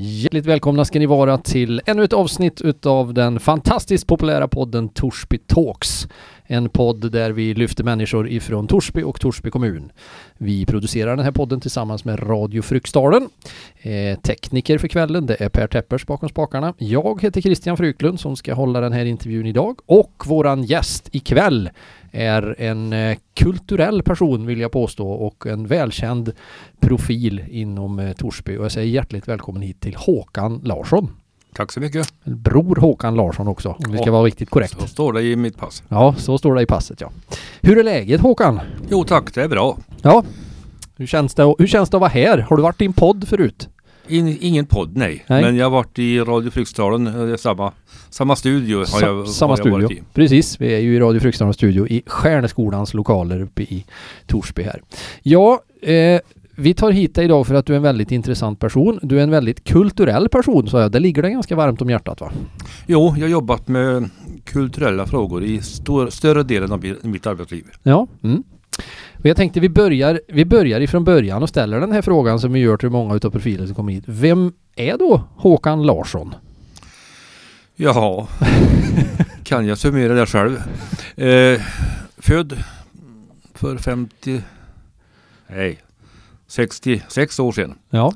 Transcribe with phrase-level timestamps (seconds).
[0.00, 5.38] Hjärtligt välkomna ska ni vara till ännu ett avsnitt utav den fantastiskt populära podden Torsby
[5.38, 6.08] Talks.
[6.50, 9.92] En podd där vi lyfter människor ifrån Torsby och Torsby kommun.
[10.38, 13.28] Vi producerar den här podden tillsammans med Radio Fryksdalen.
[13.82, 16.74] Eh, tekniker för kvällen, det är Per Teppers bakom spakarna.
[16.78, 21.70] Jag heter Christian Fryklund som ska hålla den här intervjun idag och våran gäst ikväll
[22.12, 26.32] är en eh, kulturell person vill jag påstå och en välkänd
[26.80, 31.10] profil inom eh, Torsby och jag säger hjärtligt välkommen hit till Håkan Larsson.
[31.54, 32.08] Tack så mycket.
[32.24, 34.80] Bror Håkan Larsson också om vi ska vara riktigt korrekt.
[34.80, 35.82] Så står det i mitt pass.
[35.88, 37.10] Ja, så står det i passet ja.
[37.60, 38.60] Hur är läget Håkan?
[38.90, 39.78] Jo tack, det är bra.
[40.02, 40.24] Ja.
[40.96, 42.38] Hur känns det, hur känns det att vara här?
[42.38, 43.68] Har du varit i en podd förut?
[44.08, 45.24] In, ingen podd, nej.
[45.26, 45.42] Nej.
[45.42, 47.72] Men jag har varit i Radio Fryksdalen, eh, samma,
[48.10, 50.02] samma studio har Sa- jag, samma har jag varit i.
[50.14, 53.84] Precis, vi är ju i Radio Fryksdalens studio i Stjärneskolans lokaler uppe i
[54.26, 54.82] Torsby här.
[55.22, 56.20] Ja, eh,
[56.58, 58.98] vi tar hit dig idag för att du är en väldigt intressant person.
[59.02, 60.92] Du är en väldigt kulturell person sa jag.
[60.92, 62.32] Det ligger dig ganska varmt om hjärtat va?
[62.86, 64.10] Jo, jag har jobbat med
[64.44, 67.64] kulturella frågor i stor, större delen av mi- mitt arbetsliv.
[67.82, 68.06] Ja.
[68.22, 68.42] Mm.
[69.18, 72.52] Och jag tänkte vi börjar, vi börjar ifrån början och ställer den här frågan som
[72.52, 74.04] vi gör till många utav profiler som kommer hit.
[74.06, 76.34] Vem är då Håkan Larsson?
[77.76, 78.26] Jaha,
[79.42, 80.56] kan jag summera det själv?
[81.16, 81.60] Eh,
[82.18, 82.56] född
[83.54, 84.40] för 50,
[85.48, 85.78] nej,
[86.48, 87.74] 66 år sedan.
[87.90, 88.12] Ja.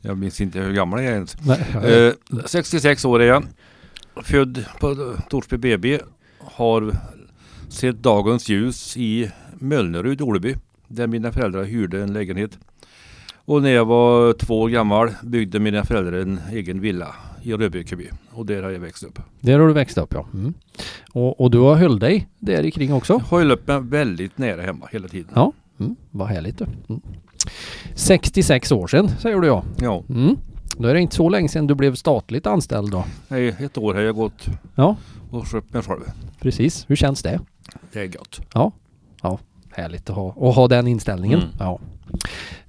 [0.00, 1.36] Jag minns inte hur gammal jag är ens.
[1.46, 3.44] Nej, Eh, 66 år är jag.
[4.24, 6.00] Född på Torsby BB.
[6.38, 6.96] Har
[7.68, 10.54] sett dagens ljus i Mölnerud, Oleby.
[10.88, 12.58] Där mina föräldrar hyrde en lägenhet.
[13.46, 18.08] Och när jag var två år gammal byggde mina föräldrar en egen villa i Rödbyckeby.
[18.30, 19.18] Och där har jag växt upp.
[19.40, 20.26] Där har du växt upp ja.
[20.34, 20.54] Mm.
[21.12, 23.12] Och, och du har höll dig där kring också?
[23.12, 25.30] Jag höll upp mig väldigt nära hemma hela tiden.
[25.34, 25.52] Ja.
[25.80, 25.96] Mm.
[26.10, 26.60] Vad härligt.
[26.60, 27.00] Mm.
[27.94, 29.64] 66 år sedan säger du ja.
[29.80, 30.36] Ja, Mm.
[30.78, 33.04] Då är det inte så länge sedan du blev statligt anställd då.
[33.28, 34.96] nej, ett år har jag gått Ja,
[35.30, 36.00] och skött mig själv.
[36.40, 36.84] precis.
[36.88, 37.40] Hur känns det?
[37.92, 38.40] Det är gott.
[39.76, 41.38] Härligt att ha, att ha den inställningen.
[41.38, 41.50] Mm.
[41.58, 41.78] Ja.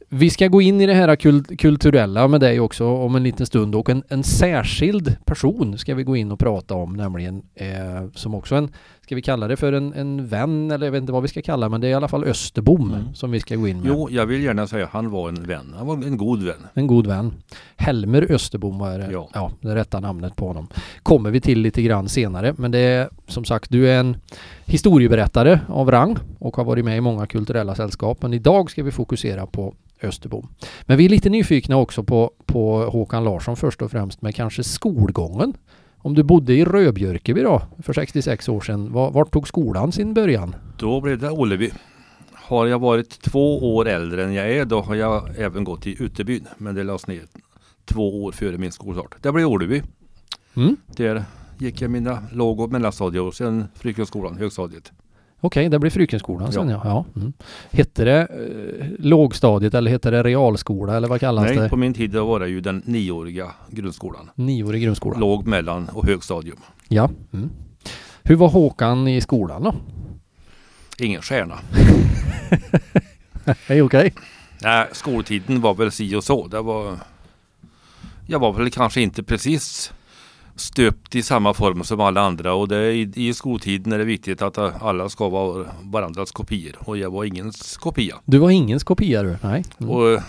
[0.09, 3.46] Vi ska gå in i det här kul- kulturella med dig också om en liten
[3.46, 8.09] stund och en, en särskild person ska vi gå in och prata om nämligen eh,
[8.13, 8.69] som också en,
[9.06, 11.42] ska vi kalla det för en, en vän eller jag vet inte vad vi ska
[11.42, 13.14] kalla men det är i alla fall Österbom Mm.
[13.14, 13.88] som vi ska gå in med.
[13.88, 15.74] Jo, jag vill gärna säga att han var en vän.
[15.78, 16.68] Han var en god vän.
[16.74, 17.34] En god vän.
[17.76, 19.30] Helmer Österbom var det, ja.
[19.34, 19.52] Ja.
[19.62, 20.68] det rätta namnet på honom.
[21.04, 22.54] Kommer vi till lite grann senare.
[22.58, 24.18] Men det är som sagt, du är en
[24.66, 28.22] historieberättare av rang och har varit med i många kulturella sällskap.
[28.22, 30.48] Men idag ska vi fokusera på Österbom.
[30.82, 34.64] Men vi är lite nyfikna också på, på Håkan Larsson först och främst med kanske
[34.64, 35.54] skolgången.
[36.06, 40.14] Om du bodde i Rödbjörkeby då för 66 år sedan, var, vart tog skolan sin
[40.14, 40.56] början?
[40.78, 41.72] Då blev det Oleby.
[42.34, 46.04] Har jag varit två år äldre än jag är då har jag även gått i
[46.04, 46.48] Utebyn.
[46.58, 47.22] Men det lades ner
[47.86, 49.16] två år före min skolstart.
[49.22, 49.82] Det blev Oleby.
[50.56, 50.78] Mm?
[50.88, 51.24] Där
[51.58, 54.92] gick jag mina låg och mellanstadier och sen Frykenskolan, högstadiet.
[55.45, 56.81] Okej, det blir Frykenskolan sen ja.
[56.83, 57.06] Ja.
[57.13, 57.22] ja.
[57.22, 57.33] Mm.
[57.72, 61.69] Hette det eh, lågstadiet eller hette det realskola eller vad kallas Nej, det?
[61.69, 64.29] på min tid då var det ju den nioåriga grundskolan.
[64.35, 65.19] Nioårig grundskola.
[65.19, 66.57] Låg, mellan och högstadium.
[66.88, 67.09] Ja.
[67.33, 67.50] Mm.
[68.23, 69.75] Hur var Håkan i skolan då?
[70.97, 71.59] Ingen stjärna.
[73.67, 74.13] Hej okej.
[74.62, 76.47] Nej, skoltiden var väl si och så.
[76.47, 76.97] Det var,
[78.27, 79.94] jag var väl kanske inte precis
[80.56, 84.42] stöpt i samma form som alla andra och det, i, i skoltiden är det viktigt
[84.42, 88.16] att alla ska vara varandras kopior och jag var ingens kopia.
[88.26, 89.38] Du var ingens kopia du?
[89.42, 89.64] Nej.
[89.78, 89.92] Mm.
[89.92, 90.22] Och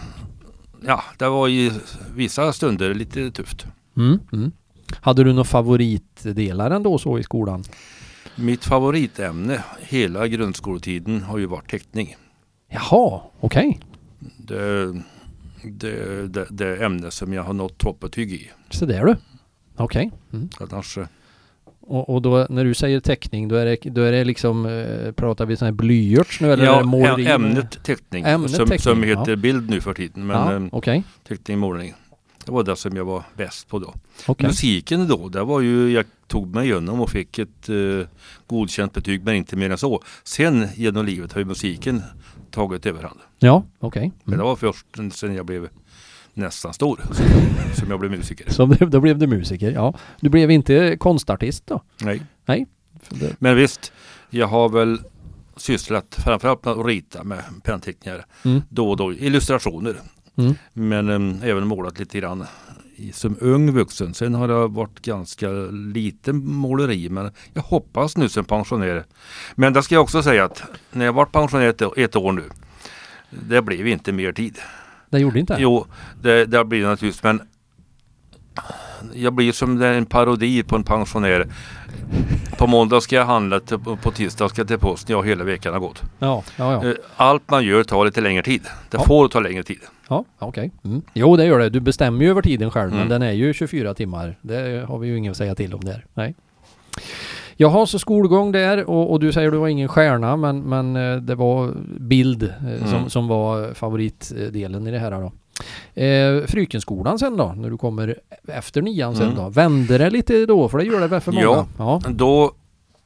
[0.87, 1.73] ja, det var i
[2.15, 3.67] vissa stunder lite tufft.
[3.97, 4.19] Mm.
[4.33, 4.53] Mm.
[5.01, 7.65] Hade du några favoritdelar ändå så i skolan?
[8.37, 12.17] Mitt favoritämne hela grundskoletiden har ju varit teckning.
[12.69, 13.81] Jaha, okej.
[14.39, 14.93] Det,
[15.63, 18.51] det, det, det ämne som jag har nått toppbetyg i.
[18.71, 19.17] Så där du.
[19.77, 20.11] Okej.
[20.33, 20.49] Mm.
[20.61, 21.07] Annars, eh,
[21.81, 25.13] Och, och då när du säger teckning då är det, då är det liksom, eh,
[25.13, 26.81] pratar vi sån här blyerts nu eller ja,
[27.19, 29.37] ä- ämnet teckning, Ämnet som, teckning, som heter ja.
[29.37, 30.27] bild nu för tiden.
[30.27, 31.05] Men Ja, eh, okej.
[31.29, 31.95] teckning, målning.
[32.45, 33.95] Det var det som jag var bäst på då.
[34.27, 34.47] Okej.
[34.47, 38.07] Musiken då, det var ju, jag tog mig igenom och fick ett eh,
[38.47, 40.03] godkänt betyg men inte mer än så.
[40.25, 42.03] Sen genom livet har ju musiken
[42.51, 43.19] tagit överhand.
[43.39, 44.13] Ja, okej.
[44.25, 44.39] Men Mm.
[44.39, 45.69] det var först sen jag blev
[46.37, 47.01] nästan stor
[47.75, 48.67] som jag blev musiker.
[48.79, 49.95] Det- då blev du musiker, ja.
[50.21, 51.83] Du blev inte konstartist då?
[52.45, 52.67] Nej.
[53.11, 53.93] Det- Men visst,
[54.31, 54.99] jag har väl
[55.57, 58.27] sysslat framförallt med att rita med pennteckningar.
[58.45, 58.63] Mm.
[58.69, 59.97] Då och då illustrationer.
[60.37, 60.55] Mm.
[60.73, 62.45] Men äm, även målat lite grann
[62.97, 64.15] i, som ung vuxen.
[64.15, 67.09] Sen har det varit ganska lite måleri.
[67.09, 69.05] Men jag hoppas nu som pensionär.
[69.55, 70.63] Men det ska jag också säga att
[70.93, 72.43] när jag varit pensionär ett, ett år nu.
[73.31, 74.59] Det blev inte mer tid.
[75.17, 75.57] Det gjorde inte?
[75.59, 75.87] Jo,
[76.23, 77.23] det, det blir det naturligtvis.
[77.23, 77.41] Men
[79.15, 81.47] jag blir som en parodi på en pensionär.
[82.59, 85.13] På måndag ska jag handla, till, på tisdag ska jag till posten.
[85.17, 86.03] Ja, hela veckan har gått.
[86.19, 86.89] Ja, ja, ja.
[86.91, 88.63] Eh, Allt man gör tar lite längre tid.
[88.91, 89.05] Det Ja.
[89.07, 89.79] får ta längre tid.
[90.09, 90.71] Ja, okej.
[90.85, 91.03] Mm.
[91.15, 91.69] Jo, det gör det.
[91.71, 93.09] Du bestämmer ju över tiden själv, men Mm.
[93.09, 94.39] den är ju 24 timmar.
[94.43, 96.07] Det har vi ju inget att säga till om där.
[96.15, 96.35] Nej.
[97.57, 101.17] Jaha, så skolgång där och, och du säger du var ingen stjärna, men, men eh,
[101.17, 103.11] det var bild eh, som, Mm.
[103.11, 105.33] som var favoritdelen i det här då.
[106.03, 108.17] Eh, Frykenskolan sen då, när du kommer
[108.49, 109.37] efter nian sen Mm.
[109.37, 109.49] då.
[109.49, 110.69] Vände det lite då?
[110.69, 111.45] För det gör det väl för många?
[111.45, 111.67] Ja.
[111.79, 112.01] Ja.
[112.11, 112.53] Då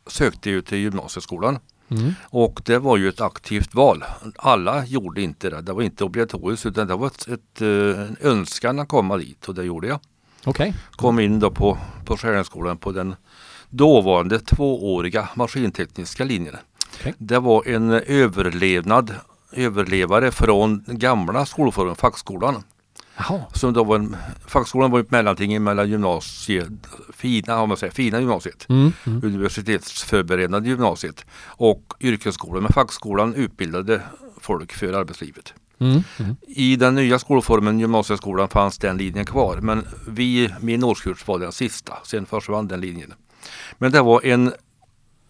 [0.07, 1.59] sökte jag till gymnasieskolan
[1.91, 2.13] Mm.
[2.25, 4.05] och det var ju ett aktivt val.
[4.37, 5.61] Alla gjorde inte det.
[5.61, 9.49] Det var inte obligatoriskt utan det var ett, ett, eh, en önskan att komma dit
[9.49, 9.99] och det gjorde jag.
[10.45, 10.75] Okej.
[10.91, 13.15] Kom in då på, på Skärningsskolan på den
[13.71, 16.57] dåvarande tvååriga maskintekniska linjen.
[17.01, 17.15] Okej.
[17.19, 19.15] Det var en överlevnad
[19.53, 22.63] överlevare från gamla skolformen, fackskolan.
[23.17, 23.41] Jaha.
[23.55, 26.69] Som då var en, fackskolan var ett mellanting mellan gymnasiet,
[27.13, 28.93] fina, om man säger, fina gymnasiet, Mm.
[29.07, 29.25] Mm.
[29.25, 32.63] universitetsförberedande gymnasiet och yrkesskolan.
[32.63, 34.03] Men fackskolan utbildade
[34.41, 35.55] folk för arbetslivet.
[35.79, 36.03] Mm.
[36.19, 36.37] Mm.
[36.47, 41.53] I den nya skolformen gymnasieskolan fanns den linjen kvar men vi, min årskurs var den
[41.53, 41.95] sista.
[42.05, 43.15] Sen försvann den linjen.
[43.79, 44.53] Men det var en,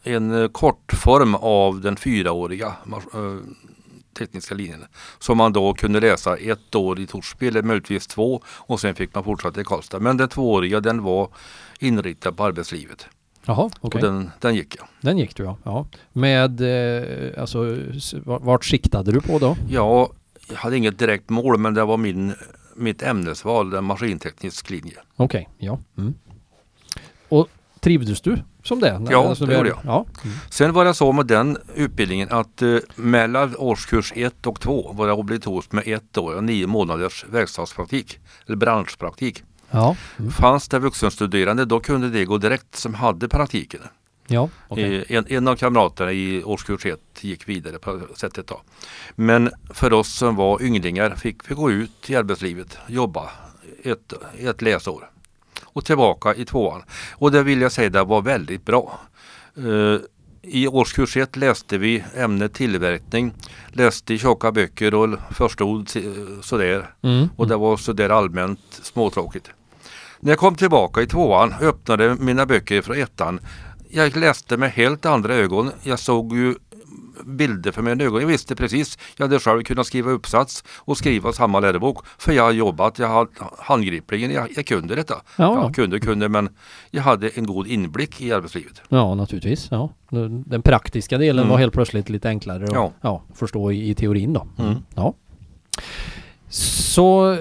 [0.03, 3.37] en eh, kortform av den fyraåriga eh,
[4.19, 4.85] tekniska linjen.
[5.19, 9.15] Som man då kunde läsa ett år i Torsby eller möjligtvis två och sen fick
[9.15, 9.99] man fortsätta i Karlstad.
[10.01, 11.29] Men den tvååriga den var
[11.79, 13.07] inriktad på arbetslivet.
[13.45, 13.99] Jaha, okej.
[13.99, 14.87] Och den, den gick jag.
[15.01, 15.57] Den gick du ja.
[15.65, 15.87] ja.
[16.13, 17.77] Med, eh, alltså,
[18.25, 19.57] vart- siktade du på då?
[19.69, 20.11] Ja,
[20.49, 22.35] jag hade inget direkt mål men det var min,
[22.77, 24.97] mitt ämnesval, den maskinteknisk linje.
[25.17, 25.79] Okej, ja.
[25.99, 26.15] Mm.
[27.29, 27.49] Och
[27.81, 29.03] trivdes du som det?
[29.11, 29.79] Ja, Alltså, det gjorde jag.
[29.85, 30.07] Ja.
[30.25, 30.37] Mm.
[30.51, 35.07] Sen var det så med den utbildningen att eh, mellan årskurs 1 och 2 var
[35.07, 39.43] det obligatoriskt med ett år och nio månaders verkstadspraktik eller branschpraktik.
[39.71, 40.31] Ja, mm.
[40.31, 43.81] Fanns det vuxenstuderande då kunde det gå direkt som hade praktiken.
[44.27, 44.97] ja okej.
[45.09, 48.61] Eh, En, en av kamraterna i årskurs 1 gick vidare på sättet då.
[49.15, 53.31] Men för oss som var ynglingar fick vi gå ut i arbetslivet, jobba
[53.83, 55.11] ett, ett läsår
[55.73, 56.83] och tillbaka i tvåan.
[57.13, 59.01] Och det vill jag säga det var väldigt bra.
[59.57, 60.01] Eh,
[60.43, 63.33] I årskurs 1 läste vi ämnet tillverkning,
[63.69, 65.91] läste i tjocka böcker och förstod
[66.43, 66.95] sådär.
[67.03, 67.29] Mm.
[67.37, 69.51] Och det var sådär allmänt småtråkigt.
[70.21, 73.41] När jag kom tillbaka i tvåan öppnade mina böcker från ettan.
[73.91, 75.71] Jag läste med helt andra ögon.
[75.83, 76.55] Jag såg ju
[77.27, 78.21] bilder för mina ögon.
[78.21, 78.99] Jag visste precis.
[79.17, 82.07] Jag hade själv kunnat skriva uppsats och skriva samma lärobok.
[82.19, 83.29] För jag har jobbat, jag har
[83.59, 85.15] handgripligen, jag, jag kunde detta.
[85.37, 86.49] Ja, Jag kunde, kunde men
[86.91, 88.83] jag hade en god inblick i arbetslivet.
[88.89, 89.69] ja, naturligtvis.
[89.71, 89.91] Ja.
[90.47, 91.51] Den praktiska delen Mm.
[91.51, 92.93] var helt plötsligt lite enklare att Ja.
[93.01, 94.47] ja, förstå i, i teorin då.
[94.59, 94.75] Mm.
[94.95, 95.15] Ja.
[96.49, 97.37] Så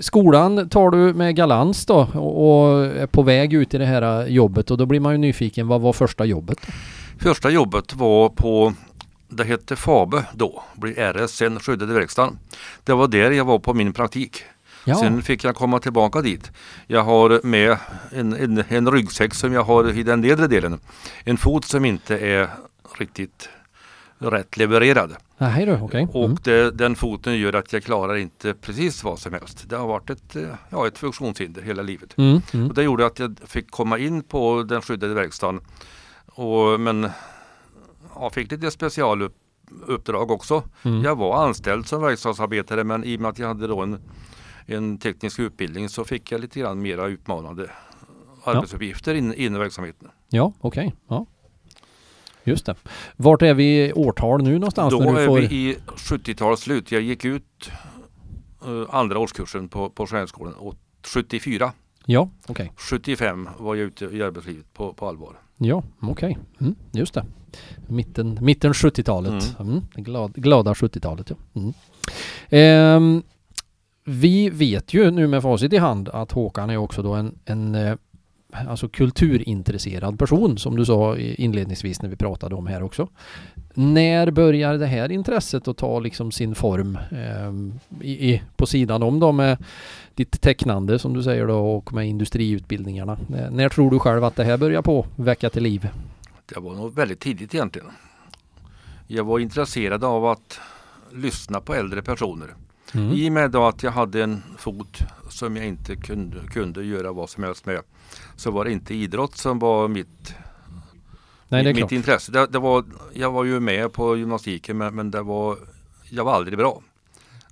[0.00, 2.34] skolan tar du med galans då och
[2.70, 5.68] och är på väg ut i det här jobbet och då blir man ju nyfiken.
[5.68, 6.58] Vad var första jobbet?
[7.18, 8.72] Första jobbet var på,
[9.36, 12.38] det hette Fabe då, blev RS, sen skyddade verkstaden.
[12.84, 14.42] Det var där jag var på min praktik.
[14.86, 16.50] Ja, Sen fick jag komma tillbaka dit.
[16.86, 17.76] Jag har med
[18.12, 20.80] en, en, en ryggsäck som jag har i den nedre delen.
[21.24, 22.48] En fot som inte är
[22.98, 23.48] riktigt
[24.18, 25.16] rätt levererad.
[25.38, 26.08] Nej okej.
[26.12, 26.36] Och Mm.
[26.42, 29.64] det, den foten gör att jag klarar inte precis vad som helst.
[29.68, 30.36] Det har varit ett,
[30.70, 32.18] ja, ett funktionshinder hela livet.
[32.18, 32.40] Mm.
[32.52, 32.68] Mm.
[32.68, 35.60] Och det gjorde att jag fick komma in på den skyddade verkstaden.
[36.26, 37.10] Och, men
[38.24, 40.62] jag fick lite specialuppdrag också.
[40.82, 41.02] Mm.
[41.02, 43.98] Jag var anställd som verkstadsarbetare men i och med att jag hade då en,
[44.66, 47.70] en teknisk utbildning så fick jag lite grann mera utmanande
[48.44, 50.08] arbetsuppgifter in, inom verksamheten.
[50.28, 50.94] Ja, okej.
[51.08, 51.26] Ja.
[52.44, 52.74] Just det.
[53.16, 54.94] Vart är vi i årtal nu någonstans?
[54.94, 55.36] Då när du är får...
[55.38, 56.92] vi i 70-talets slut.
[56.92, 57.70] Jag gick ut
[58.64, 60.74] eh, andra årskursen på, på Stjärnskolan och
[61.06, 61.72] 74.
[62.04, 62.72] Ja, okej.
[62.76, 65.36] 75 var jag ute i arbetslivet på, på allvar.
[65.58, 66.38] Ja, okej.
[66.60, 67.24] Mm, just det.
[67.86, 69.56] Mitten, mitten 70-talet.
[69.60, 69.82] Mm.
[69.94, 71.36] det glad, glada 70-talet, ja.
[71.54, 71.72] Mm.
[72.48, 73.22] Ehm,
[74.04, 77.74] vi vet ju nu med facit i hand att Håkan är också då en, en
[77.74, 77.96] eh,
[78.68, 83.08] alltså kulturintresserad person som du sa inledningsvis när vi pratade om här också.
[83.74, 89.02] När börjar det här intresset att ta liksom sin form eh, i, i, på sidan
[89.02, 89.64] om då med
[90.14, 93.12] ditt tecknande som du säger då och med industriutbildningarna?
[93.12, 95.88] Eh, när tror du själv att det här börjar på väcka till liv?
[96.46, 97.88] Det var nog väldigt tidigt egentligen.
[99.06, 100.60] Jag var intresserad av att
[101.12, 102.54] lyssna på äldre personer.
[102.94, 103.12] Mm.
[103.12, 104.98] I och med då att jag hade en fot
[105.28, 107.80] som jag inte kunde, kunde göra vad som helst med
[108.36, 110.34] så var det inte idrott som var mitt,
[111.48, 111.92] Nej, mitt klart.
[111.92, 112.32] intresse.
[112.32, 115.56] Det, det var, jag var ju med på gymnastiken men, men det var,
[116.10, 116.82] jag var aldrig bra.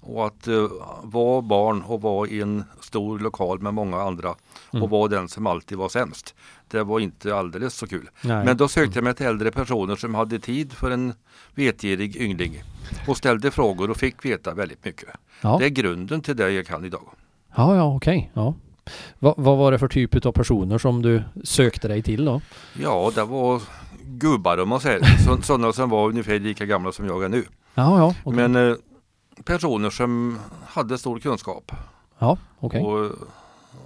[0.05, 0.69] Och att uh,
[1.03, 4.35] vara barn och vara i en stor lokal med många andra
[4.75, 4.83] Mm.
[4.83, 6.35] och vara den som alltid var sämst.
[6.69, 8.11] Det var inte alldeles så kul.
[8.25, 8.45] Nej.
[8.45, 11.15] Men då sökte jag mig till äldre personer som hade tid för en
[11.55, 12.63] vetgirig yngling
[13.09, 15.09] och ställde frågor och fick veta väldigt mycket.
[15.41, 15.57] ja.
[15.59, 17.03] Det är grunden till det jag kan idag.
[17.57, 18.31] ja, ja, okej.
[18.35, 18.55] Ja.
[19.19, 22.41] Va, vad var det för typ av personer som du sökte dig till då?
[22.79, 23.63] Ja, det var
[24.05, 25.05] gubbar om man säger.
[25.25, 27.45] Så, sådana som var ungefär lika gamla som jag är nu.
[27.75, 28.49] Ja, ja, okej.
[28.49, 28.77] Men eh,
[29.45, 31.73] personer som hade stor kunskap.
[32.19, 32.83] Ja, okej.
[32.83, 33.11] Och eh,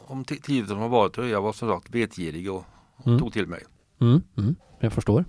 [0.07, 2.65] om ti- tiden som har varit och jag var som sagt vetgirig och
[3.07, 3.19] Mm.
[3.19, 3.61] tog till mig.
[4.01, 5.25] Mm, mm, jag förstår.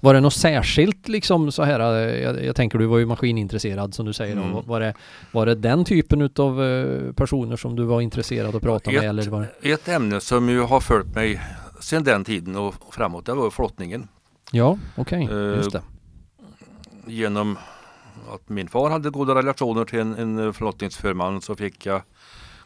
[0.00, 3.94] Var det något särskilt liksom så här, eh, jag, jag tänker du var ju maskinintresserad
[3.94, 4.36] som du säger.
[4.36, 4.52] Mm.
[4.52, 4.94] Var, var, det,
[5.32, 8.98] var det den typen utav eh, personer som du var intresserad att prata med?
[8.98, 9.70] Ett- Eller var det?
[9.72, 11.40] Ett ämne som ju har följt mig
[11.80, 14.08] sedan den tiden och framåt, det var flottningen.
[14.52, 15.82] Ja, okej, Eh, just det.
[17.06, 17.58] Genom
[18.34, 22.02] att min far hade goda relationer till en, en flottningsförman så fick jag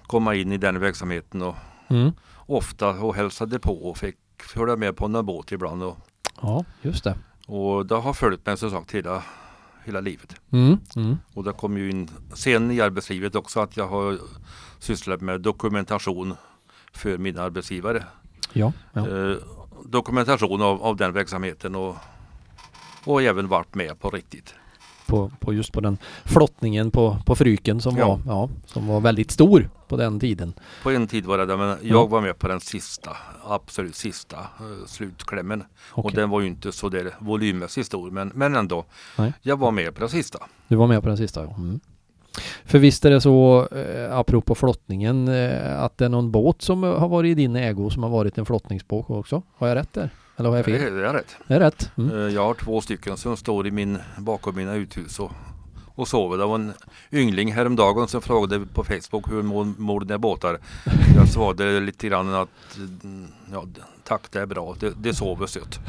[0.06, 1.54] komma in i den verksamheten och
[1.88, 2.12] Mm.
[2.46, 5.82] ofta och hälsade på och fick följa med på någon båt ibland.
[5.82, 5.96] Och,
[6.42, 7.18] Ja, just det.
[7.46, 9.22] och det har följt mig som sagt hela,
[9.84, 10.36] hela livet.
[10.50, 11.16] Mm, mm.
[11.34, 14.18] Och det kom ju in sen i arbetslivet också att jag har
[14.78, 16.34] sysslat med dokumentation
[16.92, 18.04] för mina arbetsgivare.
[18.52, 19.08] Ja, ja.
[19.08, 19.36] Eh,
[19.84, 21.96] dokumentation av, av den verksamheten och,
[23.04, 24.54] och även varit med på riktigt.
[25.06, 28.08] På, på just på den flottningen på, på Fryken som, Ja.
[28.08, 30.52] var, ja, som var väldigt stor på den tiden.
[30.82, 32.06] På en tid var det det, men jag Ja.
[32.06, 33.10] var med på den sista,
[33.48, 35.62] absolut sista eh, slutklämmen.
[35.92, 36.16] Och Okej.
[36.16, 38.84] den var ju inte så där volymmässigt stor, men, men ändå.
[39.18, 39.32] Nej.
[39.42, 40.38] Jag var med på den sista.
[40.68, 41.54] Du var med på den sista, ja.
[41.56, 41.80] Mm.
[42.64, 46.82] För visst är det så, eh, apropå flottningen, eh, att det är någon båt som
[46.82, 49.42] har varit i din ägo som har varit en flottningsbåt också?
[49.56, 50.10] Har jag rätt där?
[50.36, 50.86] Eller har jag Det fel?
[50.92, 51.36] är, det är rätt.
[51.46, 51.90] Det är rätt.
[51.96, 52.16] Mm.
[52.26, 55.32] Eh, Jag har två stycken som står i min, bakom mina uthus och,
[55.94, 56.38] och sover.
[56.38, 56.72] Det var en
[57.12, 60.58] yngling häromdagen som frågade på Facebook hur mår, mår dina båtar?
[61.16, 63.64] Jag svarade lite grann att mm, ja,
[64.06, 65.80] tack det är bra, det, det sover sött.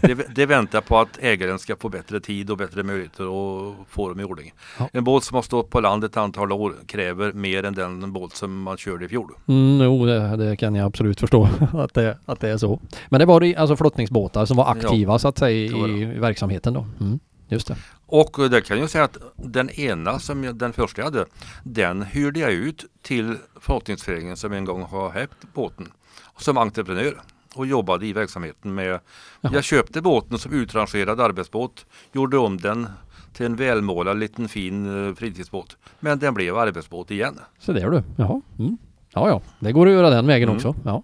[0.00, 4.08] Det, det väntar på att ägaren ska få bättre tid och bättre möjligheter och få
[4.08, 4.52] dem i ordning.
[4.78, 4.88] Ja.
[4.92, 8.36] En båt som har stått på land ett antal år kräver mer än den båt
[8.36, 9.30] som man körde i fjol.
[9.46, 12.80] Mm, jo, det, det kan jag absolut förstå att det, att det är så.
[13.08, 16.74] Men det var det alltså flottningsbåtar som var aktiva så att säga i, i verksamheten
[16.74, 16.86] då?
[17.00, 17.76] Mm, just det.
[18.06, 21.26] Och eh, det kan jag säga att den ena som jag, den första jag hade,
[21.62, 25.88] den hyrde jag ut till flottningsföreningen som en gång har hävt båten
[26.36, 27.22] som entreprenör
[27.58, 29.00] och jobbade i verksamheten med.
[29.40, 29.52] Jaha.
[29.54, 32.86] Jag köpte båten som utrangerad arbetsbåt, gjorde om den
[33.32, 35.76] till en välmålad liten fin eh, fritidsbåt.
[36.00, 37.38] Men den blev arbetsbåt igen.
[37.58, 38.02] Så det är du.
[38.16, 38.40] Jaha.
[38.58, 38.76] Mm.
[39.14, 39.40] Ja, ja.
[39.60, 40.56] Det går att göra den vägen Mm.
[40.56, 40.74] också.
[40.84, 41.02] Ja.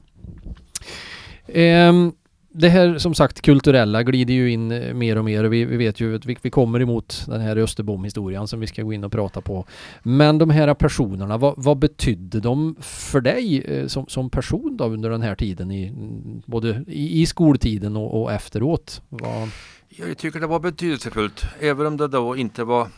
[1.46, 2.12] Ehm,
[2.56, 5.76] det här som sagt kulturella glider ju in eh, mer och mer och vi, vi
[5.76, 9.04] vet ju att vi, vi kommer emot den här Österbom-historien som vi ska gå in
[9.04, 9.66] och prata på.
[10.02, 14.84] Men de här personerna, vad, vad betydde de för dig eh, som, som person då
[14.84, 19.02] under den här tiden i, mm, både i, i skoltiden och, och efteråt?
[19.08, 19.49] Vad,
[19.88, 22.88] Jag tycker det var betydelsefullt, även om det då inte var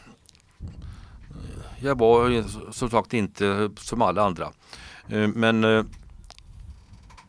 [1.81, 4.49] Jag var som sagt inte som alla andra.
[5.09, 5.65] Eh, men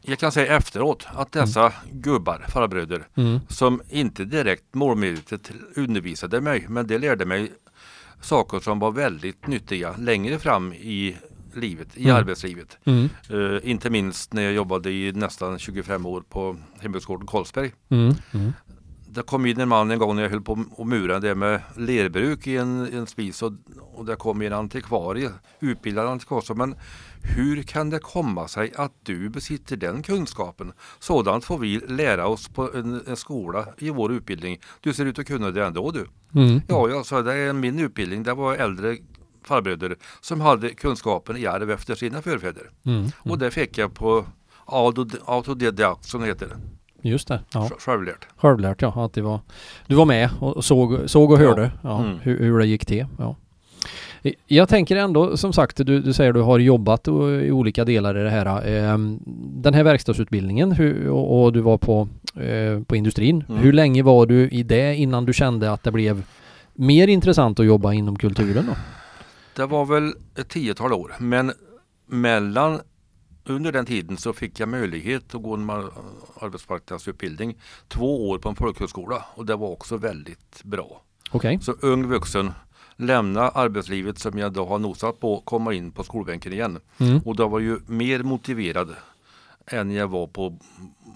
[0.07, 3.39] jag kan säga efteråt att dessa gubbar, farbröder, mm.
[3.49, 7.51] som inte direkt målmedvetet undervisade mig, men det lärde mig
[8.21, 11.17] saker som var väldigt nyttiga längre fram i
[11.53, 12.15] livet, i Mm.
[12.15, 12.77] arbetslivet.
[12.85, 13.09] Mm.
[13.29, 17.71] Eh, inte minst när jag jobbade i nästan 25 år på hembygdsgården Karlsberg.
[17.89, 18.13] Mm.
[18.33, 18.53] Mm.
[19.09, 21.61] Det kom in en man en gång när jag höll på att mura det med
[21.75, 23.53] lerbruk i en, en spis och,
[23.93, 26.55] och det kom en antikvarie, utbildad antikvarie.
[26.55, 26.75] Men
[27.21, 30.73] hur kan det komma sig att du besitter den kunskapen?
[30.99, 34.59] Sådant får vi lära oss på en, en skola i vår utbildning.
[34.81, 36.05] Du ser ut att kunna det ändå du.
[36.39, 36.61] Mm.
[36.67, 38.23] Ja, jag sa det är min utbildning.
[38.23, 38.97] Det var äldre
[39.43, 42.69] farbröder som hade kunskapen i arv efter sina förfäder.
[42.85, 43.05] Mm.
[43.19, 44.25] Och det fick jag på
[44.65, 46.47] autod- autodidakt som det heter.
[47.01, 47.43] Just det.
[47.53, 47.69] Ja.
[47.71, 48.27] Sj- Självlärt.
[48.37, 49.39] Självlärt ja, att det var
[49.87, 51.47] Du var med och såg, såg och Ja.
[51.47, 52.19] hörde ja, Mm.
[52.19, 53.05] hur, hur det gick till.
[53.17, 53.35] Ja.
[54.47, 58.23] Jag tänker ändå som sagt, du, du säger du har jobbat i olika delar i
[58.23, 58.67] det här.
[58.67, 59.19] ehm,
[59.63, 63.43] Den här verkstadsutbildningen hur, och, du var på, eh, på industrin.
[63.49, 63.61] Mm.
[63.61, 66.23] Hur länge var du i det innan du kände att det blev
[66.73, 68.75] mer intressant att jobba inom kulturen då?
[69.55, 71.51] Det var väl ett tiotal år, men
[72.07, 72.79] mellan
[73.45, 75.91] under den tiden så fick jag möjlighet att gå en mar-
[76.41, 77.55] arbetsmarknadsutbildning
[77.87, 81.01] två år på en folkhögskola och det var också väldigt bra.
[81.31, 81.59] Okej.
[81.61, 82.51] Så ung vuxen,
[82.97, 86.79] lämna arbetslivet som jag då har nosat på, komma in på skolbänken igen.
[86.97, 87.19] Mm.
[87.25, 88.95] Och då var ju mer motiverad
[89.65, 90.59] än jag var på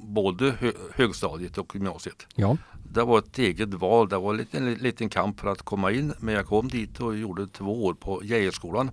[0.03, 2.27] både hö- högstadiet och gymnasiet.
[2.35, 2.57] Ja.
[2.93, 4.09] det var ett eget val.
[4.09, 6.13] Det var en liten, liten kamp för att komma in.
[6.19, 8.91] Men jag kom dit och gjorde två år på Geijerskolan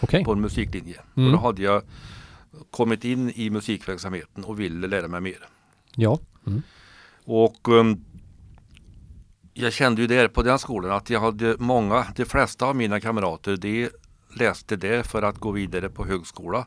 [0.00, 0.24] Okej.
[0.24, 1.00] på en musiklinje.
[1.16, 1.26] Mm.
[1.26, 1.82] Och då hade jag
[2.70, 5.48] kommit in i musikverksamheten och ville lära mig mer.
[5.94, 6.18] Ja.
[6.46, 6.62] Mm.
[7.24, 8.04] Och um,
[9.58, 13.00] jag kände ju där på den skolan att jag hade många, de flesta av mina
[13.00, 13.90] kamrater, de
[14.34, 16.66] läste där för att gå vidare på högskola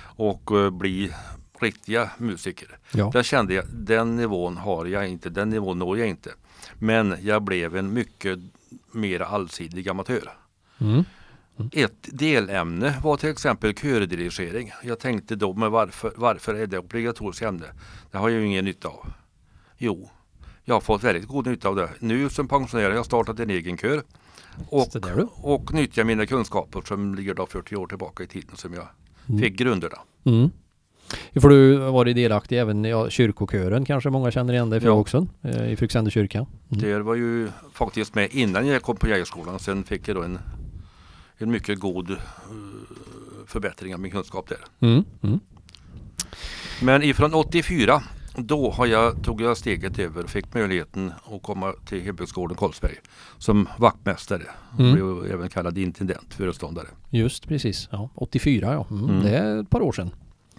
[0.00, 1.12] och uh, bli
[1.60, 2.78] riktiga musiker.
[2.92, 3.10] Ja.
[3.12, 6.30] Där kände jag, den nivån har jag inte, den nivån når jag inte.
[6.78, 8.38] Men jag blev en mycket
[8.92, 10.32] mer allsidig amatör.
[10.80, 11.04] Mm.
[11.72, 14.72] Ett delämne var till exempel kördirigering.
[14.82, 17.66] Jag tänkte då, men varför, varför är det obligatoriskt ämne?
[18.10, 19.12] Det har jag ju ingen nytta av.
[19.76, 20.10] Jo,
[20.68, 21.88] jag har fått väldigt god nytta av det.
[22.00, 24.02] Nu som pensionär har jag startat en egen kör
[24.68, 24.88] och,
[25.54, 28.86] och nyttjar mina kunskaper som ligger då 40 år tillbaka i tiden som jag
[29.28, 29.40] Mm.
[29.40, 29.96] fick grunderna.
[30.24, 30.50] Mm.
[31.40, 34.86] För du har varit delaktig även i ja, kyrkokören kanske många känner igen dig för
[34.86, 34.92] Ja.
[34.92, 36.38] också eh, i Fryksände kyrka.
[36.38, 36.82] Mm.
[36.82, 39.58] Det var ju faktiskt med innan jag kom på Jägarskolan.
[39.58, 40.38] Sen fick jag då en,
[41.38, 42.16] en mycket god eh,
[43.46, 44.58] förbättring av min kunskap där.
[44.88, 45.04] Mm.
[45.22, 45.40] Mm.
[46.82, 48.02] Men ifrån 84
[48.46, 52.94] då har jag, tog jag steget över och fick möjligheten att komma till Hembygdsgården Karlsberg
[53.38, 54.42] som vaktmästare.
[54.78, 54.92] Mm.
[54.92, 56.86] Blev även kallad intendent, föreståndare.
[57.10, 57.88] Just precis.
[57.92, 58.86] Ja, 84 ja.
[58.90, 59.10] Mm.
[59.10, 59.22] Mm.
[59.22, 60.10] Det är ett par år sedan.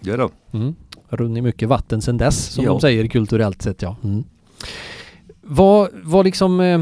[0.01, 0.29] Det då.
[0.51, 0.75] Mm.
[1.09, 2.71] Runnit mycket vatten sedan dess som Ja.
[2.71, 3.95] de säger kulturellt sett ja.
[4.03, 4.23] Mm.
[5.41, 6.81] Vad, vad liksom eh,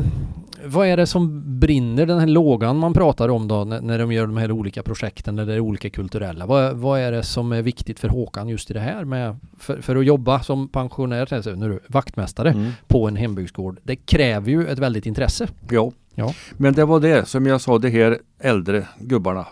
[0.66, 4.12] vad är det som brinner den här lågan man pratar om då när, när de
[4.12, 6.46] gör de här olika projekten eller olika kulturella?
[6.46, 9.82] Vad, vad är det som är viktigt för Håkan just i det här med för,
[9.82, 12.72] för att jobba som pensionär, nu du vaktmästare Mm.
[12.88, 13.80] på en hembygdsgård.
[13.84, 15.48] Det kräver ju ett väldigt intresse.
[15.70, 15.92] Ja.
[16.16, 16.34] Ja.
[16.58, 19.46] men det var det som jag sa, de här äldre gubbarna.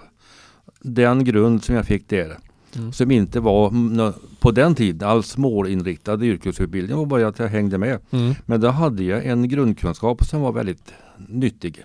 [0.82, 2.38] Den grund som jag fick där
[2.76, 2.94] Mm.
[2.94, 7.78] som inte var mm, på den tiden alls målinriktad yrkesutbildning var bara att jag hängde
[7.78, 8.00] med.
[8.12, 8.34] Mm.
[8.46, 10.94] Men då hade jag en grundkunskap som var väldigt
[11.28, 11.84] nyttig.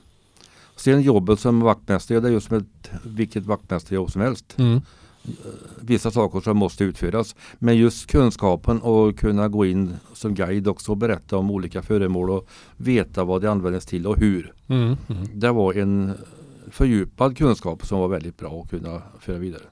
[0.76, 4.54] Sen jobbet som vaktmästare, det är ju som ett, vilket vaktmästarjobb som helst.
[4.59, 4.80] Mm.
[5.80, 7.37] Vissa saker som måste utföras.
[7.59, 12.30] Men just kunskapen och kunna gå in som guide också och berätta om olika föremål
[12.30, 14.52] och veta vad det användes till och hur.
[14.67, 14.97] Mm.
[15.08, 15.26] Mm.
[15.34, 16.12] Det var en
[16.71, 19.62] fördjupad kunskap som var väldigt bra att kunna föra vidare.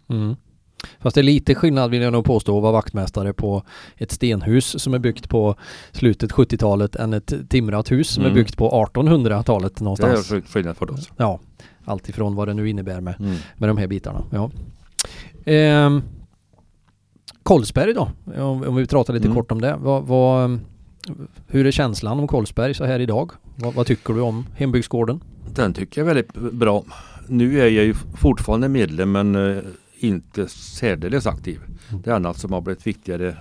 [1.00, 3.62] Fast det är lite skillnad vill jag nog påstå att vara vaktmästare på
[3.96, 5.54] ett stenhus som är byggt på
[5.92, 8.34] slutet 70-talet än ett timrat hus som är Mm.
[8.36, 10.32] byggt på 1800-talet Det är någonstans.
[10.32, 11.10] sk- skillnad för oss.
[11.16, 11.40] Ja,
[11.84, 13.36] allt ifrån vad det nu innebär med, Mm.
[13.56, 14.24] med de här bitarna.
[14.32, 14.50] Ja.
[15.44, 16.02] Ehm,
[17.42, 19.36] Kolsberg då, om, om vi pratar lite Mm.
[19.36, 19.76] kort om det.
[19.80, 20.58] Vad, vad,
[21.46, 23.30] hur är känslan om Kolsberg så här idag?
[23.56, 25.20] Vad, vad tycker du om hembygdsgården?
[25.54, 26.84] Den tycker jag är väldigt bra.
[27.28, 29.62] Nu är jag ju fortfarande medlem men eh,
[30.00, 31.60] inte särdeles aktiv.
[31.90, 32.02] Mm.
[32.04, 33.36] Det är annat som har blivit viktigare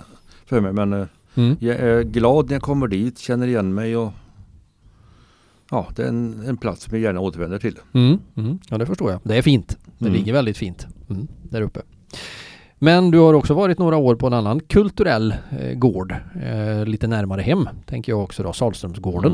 [0.45, 0.73] för mig.
[0.73, 1.55] Men eh, Mm.
[1.59, 4.11] jag är glad när jag kommer dit, känner igen mig och
[5.71, 7.79] ja, det är en, en plats som jag gärna återvänder till.
[7.93, 8.59] Mm, mm.
[8.69, 9.19] Ja det förstår jag.
[9.23, 9.77] Det är fint.
[9.97, 10.13] Det Mm.
[10.17, 11.81] ligger väldigt fint mm, där uppe.
[12.79, 16.15] Men du har också varit några år på en annan kulturell eh, gård.
[16.43, 19.31] Eh, lite närmare hem tänker jag också då, Salströmsgården.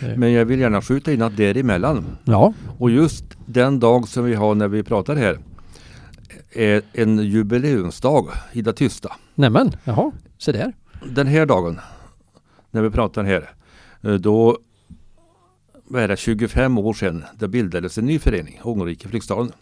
[0.00, 0.12] Mm.
[0.12, 4.24] Eh, Men jag vill gärna skjuta in att däremellan Ja, och just den dag som
[4.24, 5.38] vi har när vi pratar här är
[6.92, 9.12] en jubileumsdag i det tysta.
[9.34, 10.72] nämen, jaha, se där.
[11.06, 11.80] Den här dagen
[12.70, 13.50] när vi pratar här
[14.02, 14.58] eh, då
[15.84, 19.52] vad är det, 25 år sedan det bildades en ny förening, Ångerike Fryksdalen.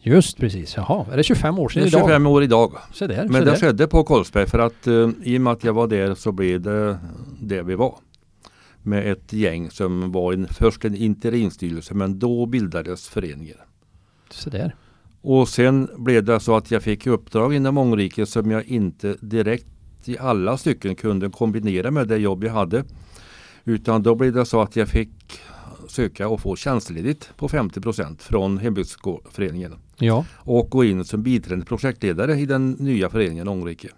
[0.00, 1.06] Just precis, jaha.
[1.12, 2.00] Är det 25 år Det sedan idag?
[2.00, 2.72] 25 år idag.
[2.92, 3.56] Se där, Men se det där.
[3.56, 6.60] skedde på Karlsberg för att eh, i och med att jag var där så blev
[6.60, 6.98] det
[7.40, 7.94] det vi var.
[8.82, 13.56] Med ett gäng som var en, först en interimstyrelse men då bildades föreningen.
[14.30, 14.74] Se där.
[15.20, 19.66] Och sen blev det så att jag fick uppdrag inom Ångerike som jag inte direkt
[20.04, 22.84] i alla stycken kunde kombinera med det jobb jag hade.
[23.64, 25.10] Utan då blev det så att jag fick
[25.88, 29.74] söka och få tjänstledigt på 50% från hembygdsföreningen.
[29.98, 33.88] Ja, Och gå in som biträdande projektledare i den nya föreningen Ångerike.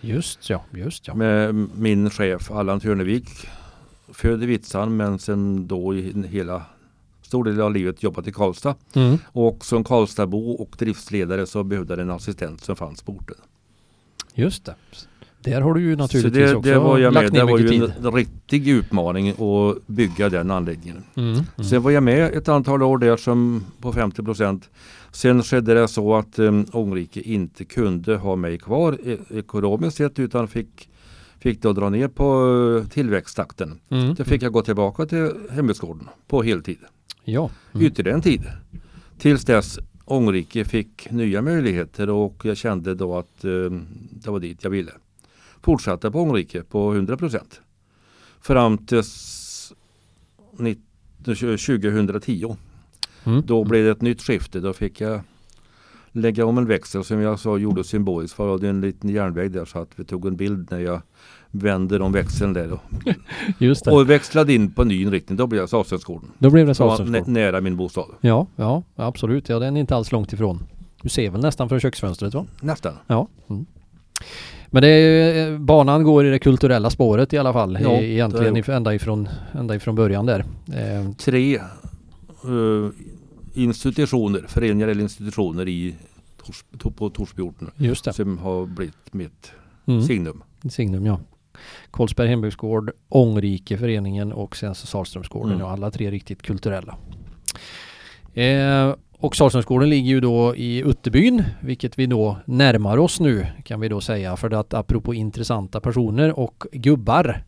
[0.00, 1.14] just ja, just ja.
[1.14, 3.28] Med min chef Allan Törnevik.
[4.12, 6.62] Född i Vitsan men sen då i hela
[7.30, 8.74] stor del av livet jobbat i Karlstad.
[8.94, 9.18] Mm.
[9.24, 13.36] Och som Karlstadbo och driftsledare så behövde jag en assistent som fanns på orten.
[14.34, 14.74] Just det.
[15.42, 17.32] Där har du ju naturligtvis det, också det var jag lagt med.
[17.32, 17.92] ner Det var ju tid.
[18.04, 21.02] en riktig utmaning att bygga den anläggningen.
[21.16, 21.28] Mm.
[21.32, 21.44] Mm.
[21.68, 24.70] Sen var jag med ett antal år där som på 50 procent.
[25.12, 30.18] Sen skedde det så att um, Ångerike inte kunde ha mig kvar e- ekonomiskt sett
[30.18, 30.88] utan fick,
[31.38, 32.24] fick då dra ner på
[32.82, 33.80] eh, tillväxttakten.
[33.88, 34.14] Mm.
[34.14, 36.78] Då fick jag gå tillbaka till hembygdsgården på heltid.
[37.24, 37.50] Ja.
[37.74, 37.86] Mm.
[37.86, 38.42] Ytterligare en tid.
[39.18, 43.50] Tills dess Ångerike fick nya möjligheter och jag kände då att eh,
[44.10, 44.92] det var dit jag ville.
[45.62, 47.60] Fortsatte på Ångerike på 100 procent.
[48.42, 49.72] fram till s-
[50.58, 50.80] nitt-
[51.24, 52.56] 2010.
[53.24, 53.42] Mm.
[53.46, 54.60] Då blev det ett nytt skifte.
[54.60, 55.20] Då fick jag
[56.12, 58.36] lägga om en växel som jag sa gjorde symboliskt.
[58.36, 61.02] För det en liten järnväg där så att vi tog en bild när jag
[61.50, 62.72] vände om växeln där.
[62.72, 62.80] Och,
[63.58, 63.90] Just det.
[63.90, 65.36] och växlade in på ny inriktning.
[65.36, 66.30] Då blev jag Salsjöhögskolan.
[66.38, 67.32] Då blev det nä- Salsjöhögskolan.
[67.32, 68.04] nära min bostad.
[68.20, 69.48] Ja, ja, absolut.
[69.48, 70.62] Ja, den är inte alls långt ifrån.
[71.02, 72.46] Du ser väl nästan från köksfönstret va?
[72.60, 72.92] Nästan.
[73.06, 73.28] Ja.
[73.50, 73.66] Mm.
[74.66, 77.78] Men det är, banan går i det kulturella spåret i alla fall.
[77.82, 80.44] Ja, e- egentligen det ända ifrån, ända ifrån början där.
[80.72, 82.90] Eh, Tre eh,
[83.54, 85.94] institutioner, föreningar eller institutioner i
[86.96, 87.70] på Torsbyorten.
[87.76, 88.12] just det.
[88.12, 89.52] Som har blivit mitt
[89.86, 90.02] Mm.
[90.02, 90.42] signum.
[90.70, 91.20] Signum ja.
[91.90, 95.52] Kolsberg hembygdsgård, Ångrike föreningen och sen så Salströmsgården.
[95.52, 95.60] Mm.
[95.60, 96.96] Ja, alla tre riktigt kulturella.
[98.34, 103.80] Eh, och Salströmsgården ligger ju då i Utterbyn, vilket vi då närmar oss nu kan
[103.80, 104.36] vi då säga.
[104.36, 107.44] För att apropå intressanta personer och gubbar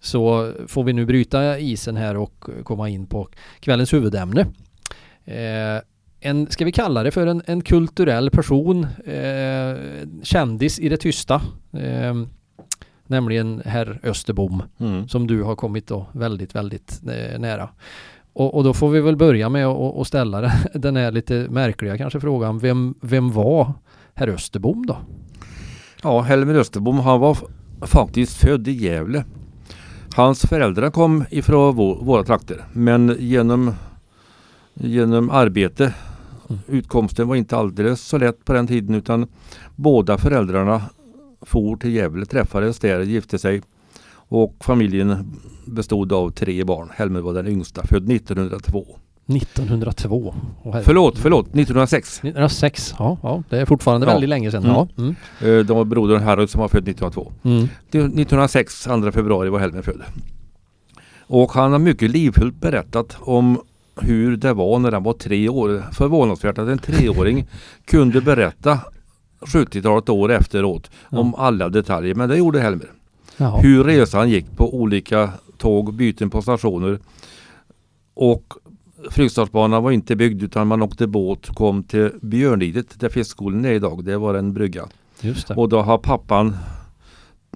[0.00, 3.28] så får vi nu bryta isen här och komma in på
[3.60, 4.40] kvällens huvudämne.
[5.24, 5.82] Eh,
[6.20, 9.76] en, ska vi kalla det för en, en kulturell person, eh,
[10.22, 11.42] kändis i det tysta.
[11.72, 12.14] Eh,
[13.10, 15.08] nämligen herr Österbom Mm.
[15.08, 17.68] som du har kommit då väldigt, väldigt eh, nära.
[18.32, 20.40] Och, och då får vi väl börja med att ställa
[20.74, 22.58] den- här lite märkliga kanske frågan.
[22.58, 23.72] Vem, vem var
[24.14, 24.96] herr Österbom då?
[26.02, 27.36] Ja, Helmer Österbom han var
[27.82, 29.24] faktiskt född i Gävle.
[30.16, 33.74] Hans föräldrar kom ifrån vå- våra trakter men genom,
[34.74, 35.94] genom arbete,
[36.48, 36.62] Mm.
[36.68, 39.26] utkomsten var inte alldeles så lätt på den tiden utan
[39.76, 40.82] båda föräldrarna
[41.42, 43.62] for till Gävle, träffades där, gifte sig
[44.12, 45.32] och familjen
[45.66, 46.88] bestod av tre barn.
[46.94, 48.86] Helmer var den yngsta, född 1902.
[49.26, 50.34] 1902.
[50.62, 52.18] Åh, herre- Förlåt, förlåt, 1906.
[52.18, 54.12] 1906, ja, ja det är fortfarande Ja.
[54.12, 54.64] väldigt länge sedan.
[54.64, 54.74] Mm.
[54.76, 54.88] Ja.
[54.98, 55.14] Mm.
[55.40, 57.32] Eh, De var brodern Harry som var född 1902.
[57.42, 57.68] Mm.
[57.90, 60.00] Det- 1906, 2 februari var Helmer född.
[61.26, 63.60] Och han har mycket livfullt berättat om
[64.00, 65.82] hur det var när han var tre år.
[65.92, 67.46] Förvånansvärt att en treåring
[67.84, 68.78] kunde berätta
[69.40, 72.14] 70-talet år efteråt om alla detaljer.
[72.14, 72.92] Men det gjorde Helmer.
[73.36, 73.60] Jaha.
[73.60, 76.98] Hur resan gick på olika tåg, byten på stationer.
[78.14, 78.54] Och
[79.10, 84.04] Fryksdalsbanan var inte byggd utan man åkte båt kom till Björnidet där fiskskolan är idag.
[84.04, 84.88] Det var en brygga.
[85.56, 86.56] Och då har pappan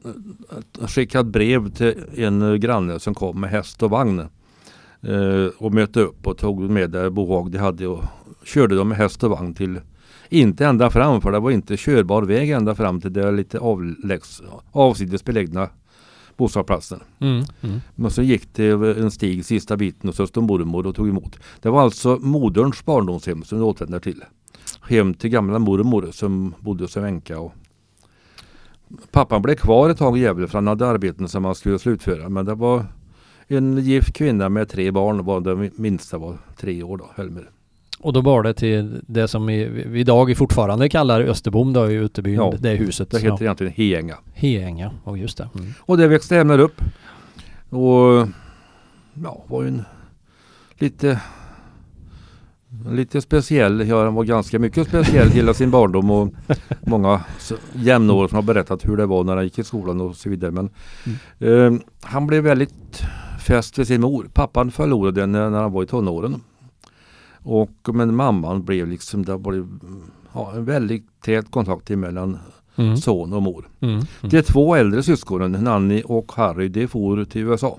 [0.04, 4.20] eh, skickat brev till en granne som kom med häst och vagn.
[5.00, 8.04] Eh, och mötte upp och tog med det bohag de hade och
[8.44, 9.80] körde dem med häst och vagn till
[10.28, 14.42] inte ända fram för det var inte körbar väg ända fram till det lite avlägs,
[14.72, 15.68] avsides belägna
[16.36, 17.00] bostadsplatsen.
[17.18, 17.44] Mm.
[17.60, 17.80] Mm.
[17.94, 21.38] Men så gick det en stig sista biten och så stod mormor och tog emot.
[21.62, 24.24] Det var alltså moderns barndomshem som vi återvänder till.
[24.80, 27.38] Hem till gamla mormor som bodde som änka.
[27.38, 27.52] Och
[29.10, 32.28] Pappan blev kvar ett tag i Gävle för han hade arbeten som han skulle slutföra.
[32.28, 32.86] Men det var
[33.46, 35.24] en gift kvinna med tre barn.
[35.24, 37.50] Var det minsta var tre år då, Helmer.
[38.04, 42.34] Och då var det till det som vi, idag fortfarande kallar Österbom då i Utterbyn,
[42.34, 43.10] Ja, det huset.
[43.10, 44.16] Det heter egentligen Heänga.
[44.34, 45.48] Heänga, och just det.
[45.54, 45.72] Mm.
[45.80, 46.80] Och det växte Helmer upp.
[47.70, 48.28] Och
[49.14, 49.84] ja, var ju en
[50.78, 51.20] lite
[52.90, 56.34] Lite speciell, ja han var ganska mycket speciell hela sin barndom och
[56.80, 57.24] många
[57.72, 60.50] jämnåriga som har berättat hur det var när han gick i skolan och så vidare.
[60.50, 60.70] Men
[61.38, 63.02] eh, han blev väldigt
[63.46, 64.28] fäst vid sin mor.
[64.32, 66.40] Pappan förlorade henne när han var i tonåren.
[67.44, 69.68] Och, men mamman blev liksom, det blev
[70.32, 72.38] ja, en väldigt tät kontakt emellan
[72.76, 72.96] Mm.
[72.96, 73.68] son och mor.
[73.80, 73.94] Mm.
[73.94, 74.06] Mm.
[74.22, 77.78] De två äldre syskonen, Nanny och Harry, de for till USA.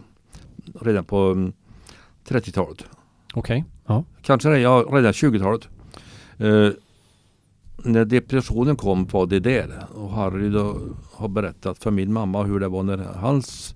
[0.82, 1.54] Redan på mm,
[2.28, 2.86] 30-talet.
[3.34, 3.65] Okej.
[3.86, 4.04] Ja.
[4.21, 5.67] Kanske redan, ja, redan 20-talet.
[6.38, 6.69] Eh,
[7.78, 9.86] när depressionen kom var det där.
[9.93, 10.78] Och Harry då
[11.13, 13.75] har berättat för min mamma hur det var när hans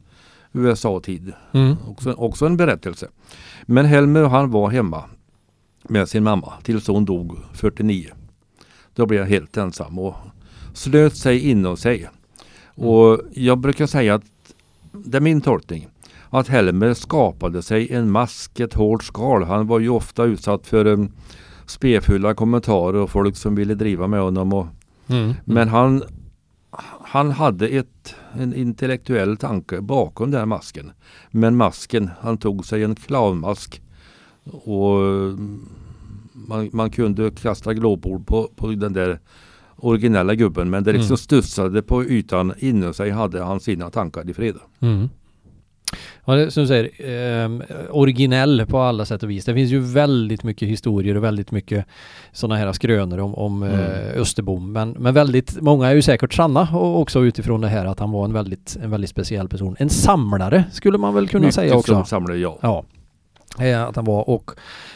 [0.52, 1.34] USA-tid.
[1.52, 1.76] Mm.
[1.88, 3.08] Också, också en berättelse.
[3.66, 5.04] Men Helmer han var hemma
[5.84, 8.10] med sin mamma tills hon dog 49.
[8.96, 10.16] Då blev jag helt ensam och
[10.74, 12.10] slöt sig inom sig.
[12.66, 14.24] Och jag brukar säga att
[14.92, 15.88] det är min tolkning.
[16.30, 19.44] Att Helmer skapade sig en mask, ett hårt skal.
[19.44, 21.12] Han var ju ofta utsatt för um,
[21.66, 24.54] spefulla kommentarer och folk som ville driva med honom.
[24.54, 24.68] Och,
[25.12, 25.34] Mm.
[25.46, 26.04] men han,
[27.04, 30.92] han hade ett, en intellektuell tanke bakom den masken.
[31.32, 33.82] Men masken, han tog sig en clownmask
[34.52, 35.66] och mm,
[36.34, 39.20] man, man kunde kasta glåpord på, på den där
[39.76, 41.18] originella gubben men det liksom Mm.
[41.18, 44.56] studsade på ytan inom sig hade han sina tankar i fred.
[44.80, 45.10] Mm.
[46.26, 47.50] Ja, det, som du säger, eh,
[47.90, 49.46] originell på alla sätt och vis.
[49.46, 51.86] Det finns ju väldigt mycket historier och väldigt mycket
[52.32, 53.80] sådana här skrönor om, om mm.
[53.80, 54.72] eh, Österbom.
[54.72, 58.12] Men, men väldigt många är ju säkert sanna och också utifrån det här att han
[58.12, 59.76] var en väldigt, en väldigt speciell person.
[59.80, 62.04] En samlare skulle man väl kunna mycket säga också.
[62.06, 62.58] Samlare, ja.
[62.62, 62.84] ja.
[63.58, 64.52] Eh, att han var och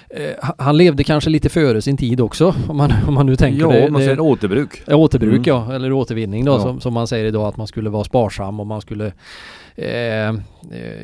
[0.10, 3.62] eh, han levde kanske lite före sin tid också om man, om man nu tänker
[3.62, 3.80] ja, det.
[3.80, 4.84] Ja, man säger det, återbruk.
[4.88, 5.60] Återbruk mm.
[5.60, 6.60] ja, eller återvinning då ja.
[6.60, 9.13] som, som man säger idag att man skulle vara sparsam och man skulle
[9.76, 10.34] eh,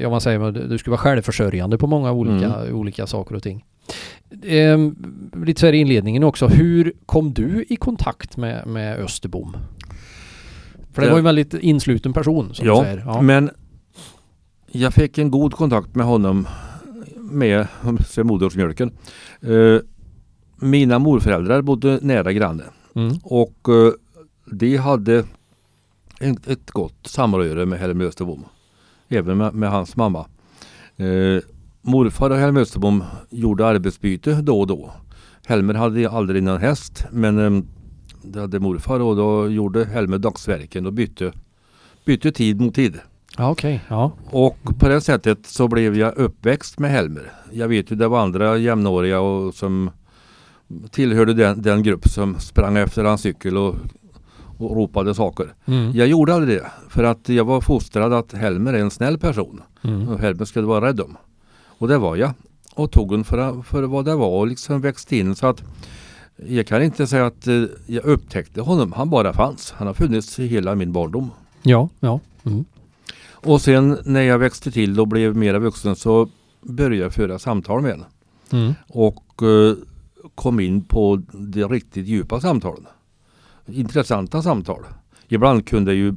[0.02, 2.76] ja man säger du skulle vara självförsörjande på många olika, mm.
[2.76, 3.66] olika saker och ting.
[4.44, 4.78] Eh,
[5.46, 9.58] lite så här i inledningen också, hur kom du i kontakt med, med Österbom?
[10.94, 13.04] För det, det var ju en väldigt insluten person som ja, du säger.
[13.06, 13.50] Ja, men
[14.72, 16.48] jag fick en god kontakt med honom
[17.32, 17.68] med
[18.24, 18.92] modersmjölken.
[19.42, 19.78] Eh,
[20.56, 22.63] mina morföräldrar bodde nära granne
[22.96, 23.18] mm.
[23.24, 23.92] och eh,
[24.52, 25.24] de hade
[26.46, 28.46] ett gott samröre med Helmer Österbom.
[29.08, 30.26] Även med, med hans mamma.
[30.98, 31.44] Eh,
[31.82, 34.92] morfar och Helmer Österbom gjorde arbetsbyte då och då.
[35.46, 37.63] Helmer hade aldrig någon häst men eh,
[38.24, 41.34] det hade morfar och då gjorde Helmer dagsverken och bytte,
[42.06, 43.00] bytte tid mot tid.
[43.39, 43.80] Ja, okay.
[43.88, 44.12] ja.
[44.32, 47.32] Och på det sättet så blev jag uppväxt med Helmer.
[47.52, 49.91] Jag vet ju det var andra jämnåriga och som
[50.91, 53.75] tillhörde den, den grupp som sprang efter hans cykel och,
[54.58, 55.54] och ropade saker.
[55.65, 55.91] Mm.
[55.91, 59.62] Jag gjorde aldrig det för att jag var fostrad att Helmer är en snäll person.
[59.82, 60.10] Mm.
[60.10, 61.17] Och Helmer skulle vara rädd om.
[61.67, 62.32] Och det var jag.
[62.75, 65.63] Och tog honom för, för vad det var och liksom växte in så att
[66.47, 68.91] jag kan inte säga att eh, jag upptäckte honom.
[68.91, 69.71] Han bara fanns.
[69.71, 71.32] Han har funnits i hela min barndom.
[71.62, 72.19] Ja, ja.
[72.43, 72.65] Mm.
[73.41, 76.30] Och sen när jag växte till och blev mer vuxen så
[76.62, 78.06] började jag föra samtal med henne.
[78.52, 78.73] Mm.
[78.88, 79.75] Och eh,
[80.36, 82.88] kom in på de riktigt djupa samtalen.
[83.65, 84.84] Intressanta samtal.
[85.28, 86.15] Ibland kunde ju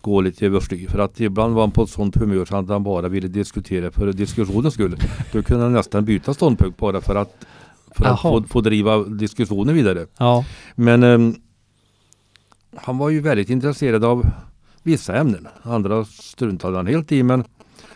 [0.00, 2.82] gå lite överstyr för att ibland var han på ett sånt humör så att han
[2.82, 4.96] bara ville diskutera för diskussionens skull.
[5.32, 7.46] Då kunde han nästan byta ståndpunkt bara för att,
[7.90, 10.06] för att få, få, driva diskussionen vidare.
[10.18, 10.44] Ja.
[10.74, 11.34] Men eh,
[12.76, 14.26] han var ju väldigt intresserad av
[14.88, 15.48] vissa ämnen.
[15.62, 17.44] Andra struntade han helt i men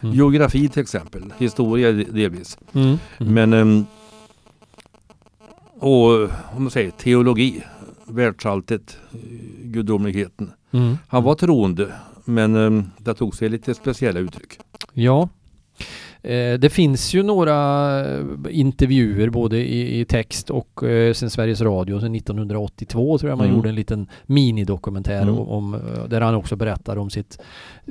[0.01, 0.15] mm.
[0.15, 2.59] geografi till exempel, historia delvis.
[2.73, 2.99] Mm.
[3.19, 3.35] Mm.
[3.35, 3.87] Men um,
[5.79, 6.23] och
[6.57, 7.63] om man säger teologi,
[8.07, 8.97] världsalltet,
[9.63, 10.53] gudomligheten.
[10.71, 10.99] Mm.
[11.09, 11.93] Han var troende
[12.25, 14.59] men um, det tog sig lite speciella uttryck.
[14.93, 15.29] Ja,
[16.59, 22.01] det finns ju några eh, intervjuer både i, i text och eh, sen Sveriges Radio
[22.01, 23.57] sen 1982 tror jag man mm.
[23.57, 25.39] gjorde en liten minidokumentär mm.
[25.39, 27.39] om, där han också berättar om sitt,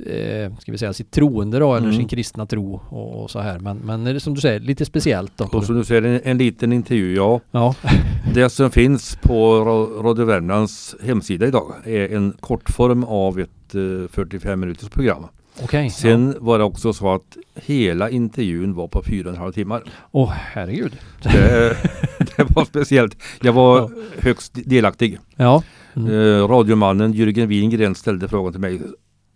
[0.06, 1.98] eh, ska vi säga, sitt troende då, eller mm.
[1.98, 3.58] sin kristna tro och, och, så här.
[3.58, 5.44] Men, men som du säger, lite speciellt då.
[5.44, 7.40] Och som du säger, en, en liten intervju, ja.
[7.50, 7.74] ja.
[8.34, 9.64] det som finns på
[10.02, 15.26] Radio Värmlands hemsida idag är en kortform av ett eh, 45 minuters program.
[15.60, 16.38] Okay, Sen ja.
[16.40, 19.82] var det också så att hela intervjun var på fyra och en halv timmar.
[20.10, 20.98] Åh oh, herregud.
[21.22, 21.76] Det,
[22.18, 23.16] det, var speciellt.
[23.40, 23.90] Jag var ja.
[24.18, 25.18] högst delaktig.
[25.36, 25.62] Ja.
[25.94, 26.08] Mm.
[26.08, 28.80] Eh, radiomannen Jürgen Wingren ställde frågan till mig.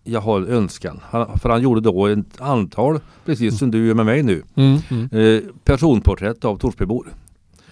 [0.04, 1.00] Jag har en önskan.
[1.02, 3.58] Han, för han gjorde då ett antal, precis mm.
[3.58, 4.78] som du gör med mig nu, mm.
[4.90, 5.08] Mm.
[5.12, 7.06] Eh, personporträtt av Torsbybor.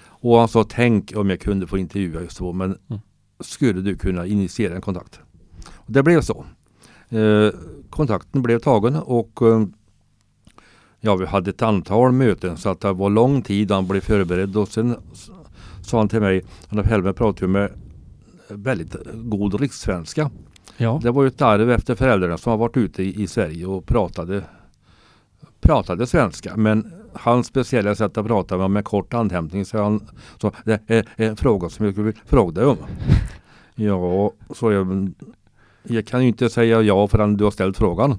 [0.07, 3.01] Och han sa tänk om jag kunde få intervjua just så men mm.
[3.41, 5.21] skulle du kunna initiera en kontakt?
[5.75, 6.45] Och det blev så.
[7.15, 7.51] Eh,
[7.91, 9.67] kontakten blev tagen och eh,
[11.01, 14.57] ja, vi hade ett antal möten så att det var lång tid han blev förberedd
[14.57, 14.97] och sen
[15.83, 17.71] sa han till mig, han och Helmer pratade med
[18.49, 20.31] väldigt god rikssvenska.
[20.77, 21.01] Ja.
[21.03, 23.87] Det var ju ett arv efter föräldrarna som har varit ute i, i Sverige och
[23.87, 24.43] pratade
[25.61, 30.09] pratade svenska men hans speciella sätt att prata med, med kort andhämtning så han
[30.41, 32.77] så det är en fråga som jag skulle vilja fråga dig om.
[33.77, 35.13] Ja, så jag,
[35.85, 38.19] jag kan ju inte säga ja förrän du har ställt frågan.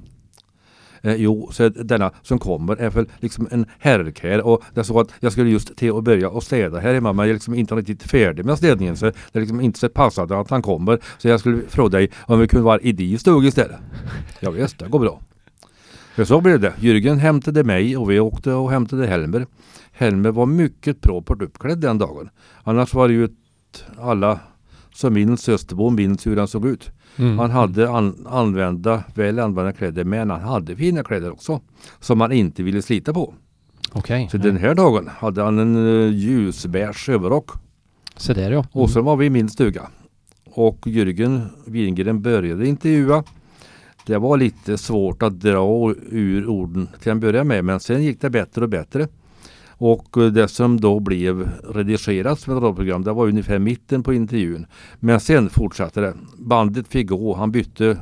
[1.02, 5.00] Eh, jo, så denna som kommer är väl liksom en herrkär och det är så
[5.00, 7.56] att jag skulle just till att börja och städa här hemma men jag är liksom
[7.56, 11.00] inte riktigt färdig med städningen så det är liksom inte så passande att han kommer.
[11.18, 13.80] Så jag skulle fråga dig om vi kunde vara i din stuga istället.
[14.40, 15.22] Ja visst, det går bra.
[16.16, 16.74] För så blev det.
[16.80, 19.46] Jürgen hämtade mig och vi åkte och hämtade Helmer.
[19.92, 22.30] Helmer var mycket propert uppklädd den dagen.
[22.64, 23.30] Annars var det ju
[24.00, 24.40] alla
[24.96, 26.92] som minns Österbo minns hur han såg ut.
[27.18, 27.40] Mm.
[27.40, 31.62] Han hade an, använda, väl använda kläder men han hade fina kläder också.
[32.00, 33.34] Som han inte ville slita på.
[33.94, 37.50] Okay, så den här dagen hade han en uh, ljusbeige överrock.
[38.18, 38.58] Så där ja.
[38.58, 38.68] Mm.
[38.72, 39.90] Och så var vi i min stuga.
[40.46, 43.24] Och Jürgen Wingren började intervjua.
[44.06, 48.22] Det var lite svårt att dra ur orden till en början med men sen gick
[48.22, 49.08] det bättre och bättre.
[49.78, 54.14] Och eh, det som då blev redigerat som ett radioprogram det var ungefär mitten på
[54.14, 54.66] intervjun.
[55.00, 56.14] Men sen fortsatte det.
[56.38, 57.36] Bandet fick gå.
[57.36, 57.98] Han bytte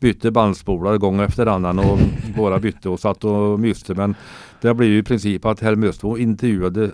[0.00, 1.98] bytte bandspolar gång efter annan och
[2.36, 3.94] båda bytte och satt och myste.
[3.94, 4.14] Men
[4.60, 6.90] det blev ju i princip att Helm Östbo intervjuade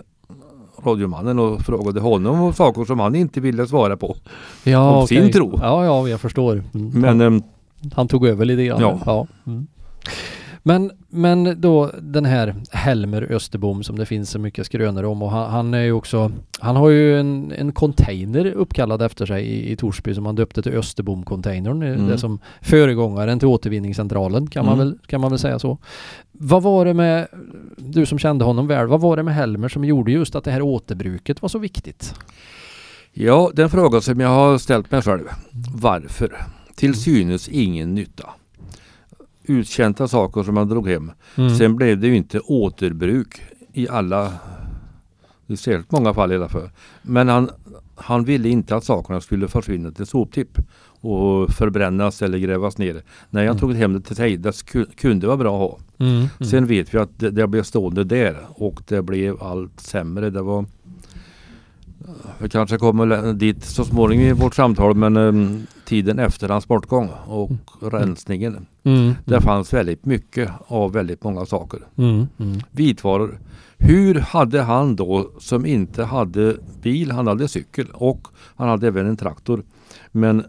[0.83, 4.15] radiomannen och frågade honom om saker som han inte ville svara på.
[4.63, 5.21] Ja, om okej.
[5.21, 5.59] sin tro.
[5.61, 6.63] Ja, ja, jag förstår.
[6.73, 6.89] Mm.
[6.93, 7.43] Men han, ehm,
[7.93, 8.81] han tog över lite grann.
[8.81, 8.99] Ja.
[9.05, 9.27] ja.
[9.45, 9.67] Mm.
[10.67, 15.31] Men, men då den här Helmer Österbom som det finns så mycket skrönor om och
[15.31, 19.71] han, han är ju också Han har ju en, en container uppkallad efter sig i,
[19.71, 21.83] i Torsby som han döpte till Österbom-containern.
[21.83, 22.07] Mm.
[22.07, 24.87] Det som föregångaren till återvinningscentralen kan, man Mm.
[24.87, 25.77] väl, kan man väl säga så.
[26.31, 27.27] Vad var det med,
[27.77, 30.51] du som kände honom väl, vad var det med Helmer som gjorde just att det
[30.51, 32.13] här återbruket var så viktigt?
[33.13, 35.23] ja, den fråga som jag har ställt mig själv.
[35.73, 36.45] Varför?
[36.75, 38.29] Till synes ingen nytta.
[39.47, 41.11] Utkänta saker som man drog hem.
[41.35, 41.55] Mm.
[41.55, 43.41] Sen blev det ju inte återbruk
[43.73, 44.33] i alla,
[45.47, 46.69] i särskilt många fall i alla fall.
[47.01, 47.49] Men han,
[47.95, 50.59] han ville inte att sakerna skulle försvinna till soptipp
[51.01, 52.93] och förbrännas eller grävas ner.
[53.29, 53.57] Nej, han Mm.
[53.59, 54.37] tog hem det till sig.
[54.37, 54.63] Det
[54.95, 55.79] kunde vara bra att ha.
[56.05, 56.13] Mm.
[56.15, 56.27] Mm.
[56.39, 60.29] Sen vet vi att det, det blev stående där och det blev allt sämre.
[60.29, 60.65] Det var
[62.39, 67.09] vi kanske kommer dit så småningom i vårt samtal men em, tiden efter hans bortgång
[67.25, 68.65] och rensningen.
[68.83, 69.13] Mm.
[69.25, 71.79] Det fanns väldigt mycket av väldigt många saker.
[71.97, 72.27] Mm.
[72.39, 72.59] Mm.
[72.71, 73.39] Vitvaror.
[73.77, 79.07] Hur hade han då som inte hade bil, han hade cykel och han hade även
[79.07, 79.63] en traktor.
[80.11, 80.45] Men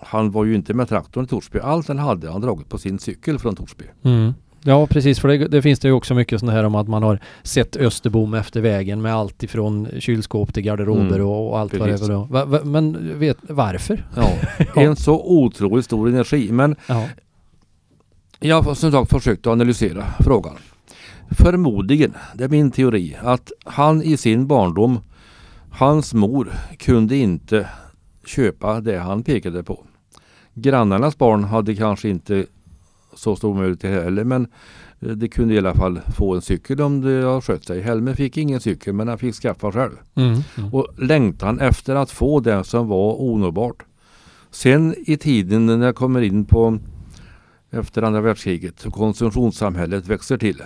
[0.00, 1.58] han var ju inte med traktorn i Torsby.
[1.58, 3.84] Allt han hade han dragit på sin cykel från Torsby.
[4.02, 4.34] Mm.
[4.66, 7.02] Ja precis, för det, det finns det ju också mycket sånt här om att man
[7.02, 11.74] har sett Österbom efter vägen med allt ifrån kylskåp till garderober Mm, och, och allt
[11.78, 12.08] vad det precis.
[12.08, 12.12] är.
[12.26, 14.06] för Va, va, men vet, varför?
[14.16, 14.28] Ja,
[14.82, 16.52] en så otroligt stor energi.
[16.52, 17.08] Men Ja.
[18.40, 20.54] jag har som sagt försökt analysera frågan.
[21.30, 25.00] Förmodligen, det är min teori, att han i sin barndom,
[25.70, 27.68] hans mor kunde inte
[28.26, 29.84] köpa det han pekade på.
[30.54, 32.46] Grannarnas barn hade kanske inte
[33.16, 34.46] så stor möjlighet heller men
[35.00, 37.80] eh, det kunde i alla fall få en cykel om det har skött sig.
[37.80, 39.92] Helmer fick ingen cykel men han fick skaffa själv.
[40.14, 40.40] Mm.
[40.58, 40.74] Mm.
[40.74, 43.82] Och längtan efter att få det som var onåbart.
[44.50, 46.78] Sen i tiden när jag kommer in på
[47.70, 50.62] efter andra världskriget konsumtionssamhället växer till.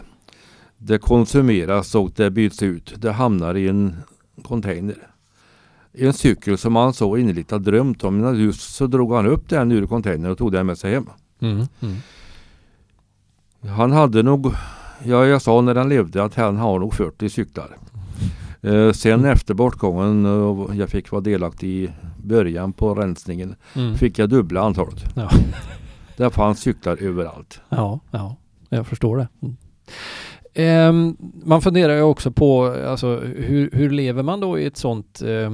[0.79, 2.95] Det konsumeras och det byts ut.
[2.97, 3.97] Det hamnar i en
[4.43, 5.09] container.
[5.93, 8.19] En cykel som han så innerligt har drömt om.
[8.19, 11.07] Men just så drog han upp den ur containern och tog den med sig hem.
[11.41, 11.57] Mm.
[11.57, 11.97] Mm.
[13.77, 14.53] Han hade nog,
[15.05, 17.77] ja jag sa när han levde att han har nog 40 cyklar.
[18.63, 21.91] Eh, sen efter bortgången och jag fick vara delaktig i
[22.25, 23.95] början på rensningen Mm.
[23.95, 25.05] fick jag dubbla antalet.
[25.15, 25.31] Ja.
[26.17, 27.61] Där fanns cyklar överallt.
[27.69, 28.37] Ja, ja,
[28.69, 29.29] jag förstår det.
[29.43, 29.57] Mm.
[30.55, 35.23] Ehm, man funderar ju också på alltså, hur, hur lever man då i ett sånt
[35.23, 35.53] eh,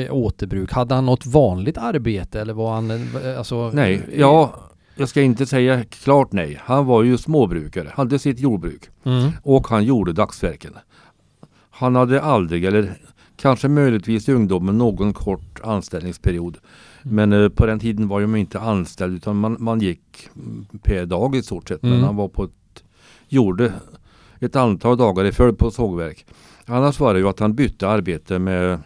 [0.00, 0.72] eh, återbruk?
[0.72, 4.54] Hade han något vanligt arbete eller var han eh, alltså, Nej, ja,
[4.96, 6.60] jag ska inte säga klart nej.
[6.64, 9.30] Han var ju småbrukare, hade sitt jordbruk Mm.
[9.42, 10.72] och han gjorde dagsverken.
[11.70, 12.92] Han hade aldrig, eller
[13.36, 16.58] kanske möjligtvis i ungdomen, någon kort anställningsperiod.
[17.02, 21.06] Men eh, på den tiden var man inte anställd utan man, man gick mm, per
[21.06, 21.82] dag i stort sett.
[21.82, 22.04] Men Mm.
[22.04, 22.84] han var på ett,
[23.28, 23.72] gjorde
[24.40, 26.26] ett antal dagar i följd på sågverk.
[26.66, 28.78] Annars var det ju att han bytte arbete med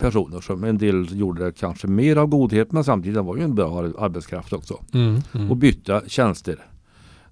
[0.00, 3.78] personer som en del gjorde kanske mer av godhet men samtidigt var ju en bra
[3.78, 4.80] ar- arbetskraft också.
[4.94, 5.20] Mm.
[5.34, 5.50] Mm.
[5.50, 6.56] Och byta tjänster.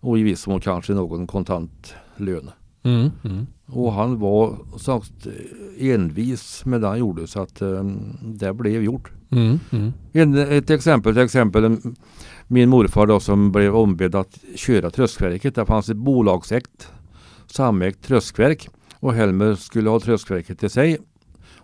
[0.00, 2.50] Och i viss mån kanske någon kontantlön.
[2.82, 3.10] Mm.
[3.24, 3.46] Mm.
[3.66, 5.26] Och han var sagt
[5.78, 9.10] envis med det han gjorde så att um, det blev gjort.
[9.30, 9.58] Mm.
[9.70, 9.92] Mm.
[10.12, 11.96] En, ett exempel, till exempel en-
[12.46, 15.54] min morfar då som blev ombedd att köra tröskverket.
[15.54, 16.92] Det fanns ett bolagsägt
[17.46, 18.68] samägt tröskverk
[19.00, 20.98] och Helmer skulle ha tröskverket till sig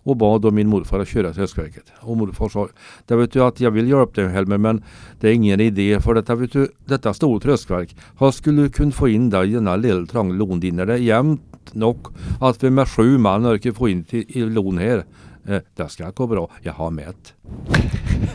[0.05, 1.85] och bad då min morfar att köra tröskverket.
[2.01, 2.69] Och morfar sa,
[3.07, 4.83] det vet du att jag vill hjälpa dig Helmer men
[5.21, 7.97] det är ingen idé för detta, vet du, detta stora tröskverk.
[8.19, 11.75] Han skulle kunna få in dig i denna lilla trånga lon din är det jämnt
[11.75, 12.07] nog
[12.41, 15.05] att vi med sju man orkar få in till, i lon här.
[15.47, 17.35] Eh, det ska gå bra, jag har mätt.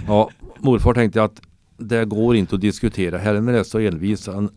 [0.08, 0.30] Ja,
[0.60, 1.42] morfar tänkte att
[1.78, 3.18] det går inte att diskutera.
[3.18, 4.28] Helmer är så envis.
[4.28, 4.50] Han,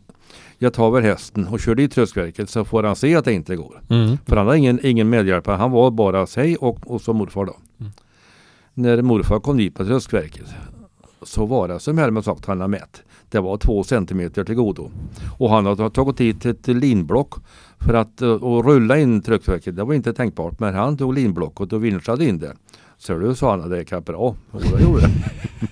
[0.63, 3.57] jag tar väl hästen och kör dit tröskverket så får han se att det inte
[3.57, 3.83] går.
[3.89, 4.19] Mm.
[4.27, 5.57] För han har ingen, ingen medhjälpare.
[5.57, 7.57] Han var bara sig och, och så morfar då.
[7.81, 7.93] Mm.
[8.75, 10.47] När morfar kom dit på tröskverket
[11.23, 13.03] så var det som Helmer sagt han har mätt.
[13.29, 14.91] Det var två centimeter till godo.
[15.39, 17.35] Och han har tagit dit ett linblock
[17.79, 19.77] för att uh, och rulla in tröskverket.
[19.77, 20.61] Det var inte tänkbart.
[20.61, 22.57] Men han tog linblocket och vinschade in det.
[22.99, 24.37] Så du sa han det gick bra.
[24.51, 25.69] Och det gjorde det.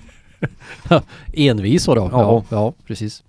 [1.33, 2.09] Envis och då.
[2.11, 2.43] Ja, Ja.
[2.49, 3.23] ja, precis.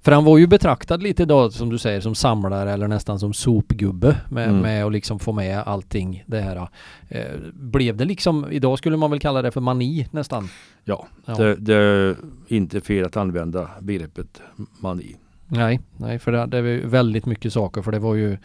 [0.00, 3.32] För han var ju betraktad lite då som du säger som samlare eller nästan som
[3.32, 4.60] sopgubbe med, Mm.
[4.60, 6.68] med att liksom få med allting det här.
[7.08, 10.48] Eh, blev det liksom, idag skulle man väl kalla det för mani nästan?
[10.84, 11.34] Ja, Ja.
[11.34, 12.16] Det, det är
[12.48, 14.42] inte fel att använda begreppet
[14.80, 15.16] mani.
[15.48, 18.38] Nej, nej för det, det är ju väldigt mycket saker för det var ju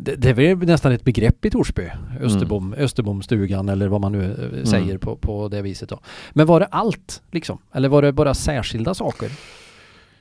[0.00, 1.90] Det, det ju nästan ett begrepp i Torsby
[2.20, 6.00] Österbom, Österbomstugan eller vad man nu eh, säger på, på det viset då.
[6.32, 7.58] Men var det allt liksom?
[7.72, 9.30] Eller var det bara särskilda saker?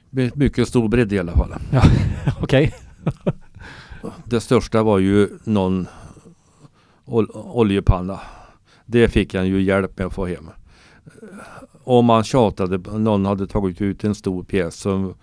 [0.10, 1.54] Mycket stor bredd i alla fall.
[2.42, 2.74] Okej.
[4.26, 5.88] Det största var ju någon
[7.06, 8.20] ol oljepanna.
[8.86, 10.50] Det fick han ju hjälp med att få hem.
[11.84, 15.16] Om man tjatade, någon hade tagit ut en stor pjäs så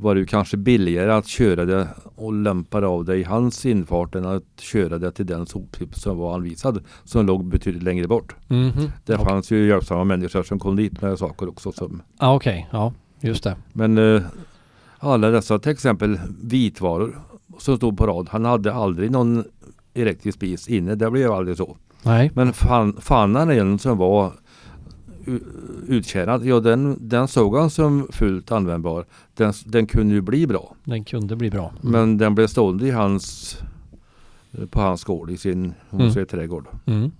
[0.00, 4.14] var det ju kanske billigare att köra det och lämpa av det i hans infart
[4.14, 8.34] än att köra det till den soptipp som var anvisad som låg betydligt längre bort.
[8.48, 8.70] Mhm.
[9.06, 9.26] Det Okej.
[9.26, 11.72] fanns ju hjälpsamma människor som kom dit med saker också.
[11.72, 12.68] Som, Ja, okej.
[12.70, 13.56] Ja, just det.
[13.72, 14.22] men eh,
[14.98, 17.18] alla dessa till exempel vitvaror
[17.58, 18.28] som stod på rad.
[18.30, 19.44] Han hade aldrig någon
[19.94, 20.94] elektrisk spis inne.
[20.94, 21.76] Det blev aldrig så.
[22.02, 22.30] Nej.
[22.34, 24.32] Men fan, fannan en som var
[25.88, 29.06] uttjänad, ja den, den såg han som fullt användbar.
[29.34, 30.74] Den, den kunde ju bli bra.
[30.84, 31.72] Den kunde bli bra.
[31.82, 31.92] Mm.
[31.92, 33.56] Men den blev stående i hans,
[34.70, 36.26] på hans gård, i sin hon Mm.
[36.26, 36.66] trädgård.
[36.86, 37.10] Mm.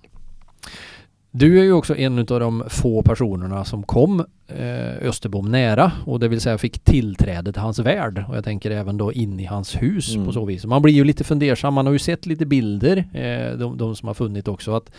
[1.38, 6.20] Du är ju också en av de få personerna som kom eh, Österbom nära och
[6.20, 9.44] det vill säga fick tillträde till hans värld och jag tänker även då in i
[9.44, 10.26] hans hus Mm.
[10.26, 10.64] på så vis.
[10.66, 14.06] Man blir ju lite fundersam, man har ju sett lite bilder, eh, de, de som
[14.06, 14.90] har funnit också att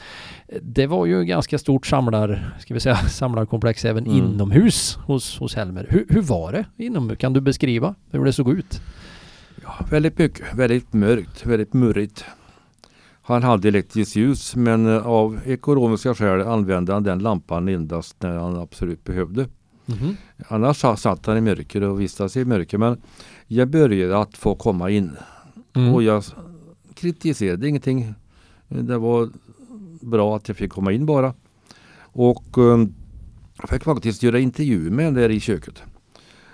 [0.61, 4.17] det var ju ganska stort samlar, ska vi säga, samlarkomplex även Mm.
[4.17, 5.87] inomhus hos, hos Helmer.
[5.89, 7.15] Hur, hur var det inom?
[7.15, 8.81] Kan du beskriva hur det såg ut?
[9.63, 12.25] Ja, väldigt mycket, väldigt mörkt, väldigt murrigt.
[13.29, 18.37] Han hade elektriskt ljus men eh, av ekonomiska skäl använde han den lampan endast när
[18.37, 19.47] han absolut behövde.
[19.85, 20.15] Mhm.
[20.47, 22.77] Annars sa- satt han i mörker och vistades i mörker.
[22.77, 23.01] Men
[23.47, 25.11] jag började att få komma in
[25.73, 25.93] Mm.
[25.93, 26.23] och jag
[26.93, 28.13] kritiserade ingenting.
[28.67, 29.29] Det var
[30.01, 31.33] bra att jag fick komma in bara.
[32.01, 32.85] Och eh,
[33.61, 35.83] jag fick faktiskt göra intervju med honom där i köket.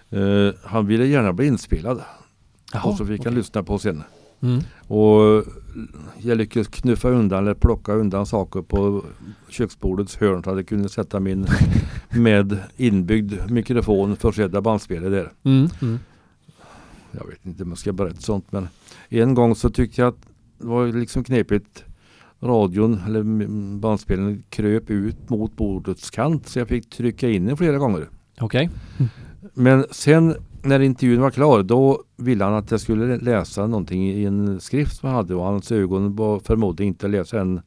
[0.10, 0.20] Eh,
[0.64, 2.02] han ville gärna bli inspelad
[2.74, 3.38] Jaha, och så fick han okej.
[3.38, 4.04] lyssna på sen.
[4.46, 4.62] Mm.
[4.88, 5.44] Och
[6.18, 9.04] jag lyckades knuffa undan eller plocka undan saker på
[9.50, 11.48] köksbordets hörn så att jag kunde sätta min
[12.10, 15.32] med inbyggd mikrofon försedda bandspelare där.
[15.44, 15.70] Mm.
[15.82, 16.00] Mm.
[17.12, 18.68] Jag vet inte om jag ska berätta sånt men
[19.10, 20.28] en gång så tyckte jag att
[20.58, 21.84] det var liksom knepigt.
[22.42, 23.24] Radion eller
[23.80, 28.10] bandspelaren kröp ut mot bordets kant så jag fick trycka in den flera gånger.
[28.40, 28.70] Okej.
[29.54, 30.36] Men sen
[30.66, 34.98] när intervjun var klar då ville han att jag skulle läsa någonting i en skrift
[34.98, 37.62] som han hade och hans ögon var förmodligen inte att läsa den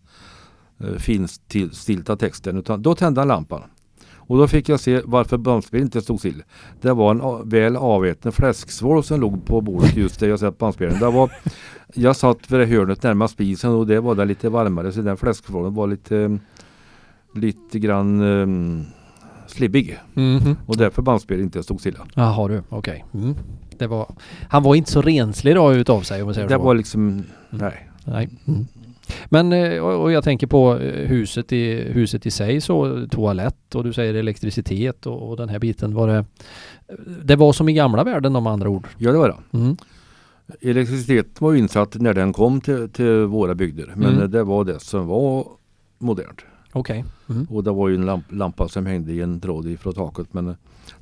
[0.80, 3.62] eh, finstilta texten utan då tände han lampan.
[4.28, 6.42] Och då fick jag se varför bandspelaren inte stod still.
[6.80, 10.98] Det var en väl aväten fläsksvål som låg på bordet just där jag satt bandspelaren.
[10.98, 11.32] Det var,
[11.94, 15.16] jag satt vid det hörnet närmast spisen och det var där lite varmare så den
[15.16, 16.38] fläsksvålen var lite
[17.34, 18.86] lite grann um,
[19.48, 19.98] slibbig.
[20.14, 20.56] Mhm.
[20.66, 22.06] Och därför bandspelaren inte stod stilla.
[22.14, 23.04] Jaha du, okej.
[23.14, 23.34] Mm.
[23.78, 24.14] Det var,
[24.48, 26.60] han var inte så renslig då utav sig om man säger Det så.
[26.62, 27.90] var liksom, nej.
[28.04, 28.28] Nej.
[28.46, 28.66] Mm.
[29.26, 33.84] Men eh, och jag tänker på eh, huset i, huset i sig så toalett och
[33.84, 36.24] du säger elektricitet och, och den här biten var det
[37.24, 38.86] Det var som i gamla världen om andra ord.
[38.98, 39.58] Ja det var det.
[39.58, 39.76] Mm.
[40.60, 43.92] Elektricitet var ju insatt när den kom till, till våra bygder.
[43.96, 44.30] Men Mm.
[44.30, 45.46] det var det som var
[45.98, 46.40] modernt.
[46.78, 47.04] Okej.
[47.28, 47.46] Mm.
[47.50, 50.34] Och det var ju en lamp, lampa som hängde i en tråd ifrån taket.
[50.34, 50.54] Men eh,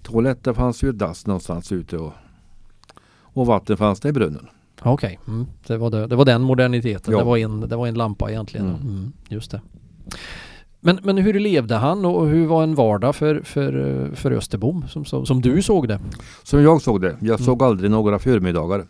[0.02, 2.12] toaletten fanns ju dass någonstans ute och,
[3.20, 4.46] och vatten fanns det i brunnen.
[4.82, 5.18] Okej.
[5.28, 5.46] Mm.
[5.66, 7.12] Det, var det, det var den moderniteten.
[7.12, 7.18] Ja.
[7.18, 8.66] Det, var en, det var en lampa egentligen.
[8.66, 8.80] Mm.
[8.80, 9.12] Mm.
[9.28, 9.60] Just det.
[10.80, 14.84] Men, men hur levde han och hur var en vardag för, för, eh, för Österbom
[14.88, 16.00] som, som, som du såg det?
[16.42, 17.16] Som jag såg det.
[17.20, 17.44] Jag Mm.
[17.44, 18.86] såg aldrig några förmiddagar.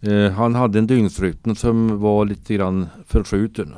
[0.00, 3.74] Eh, han hade en dygnsrytm som var lite grann förskjuten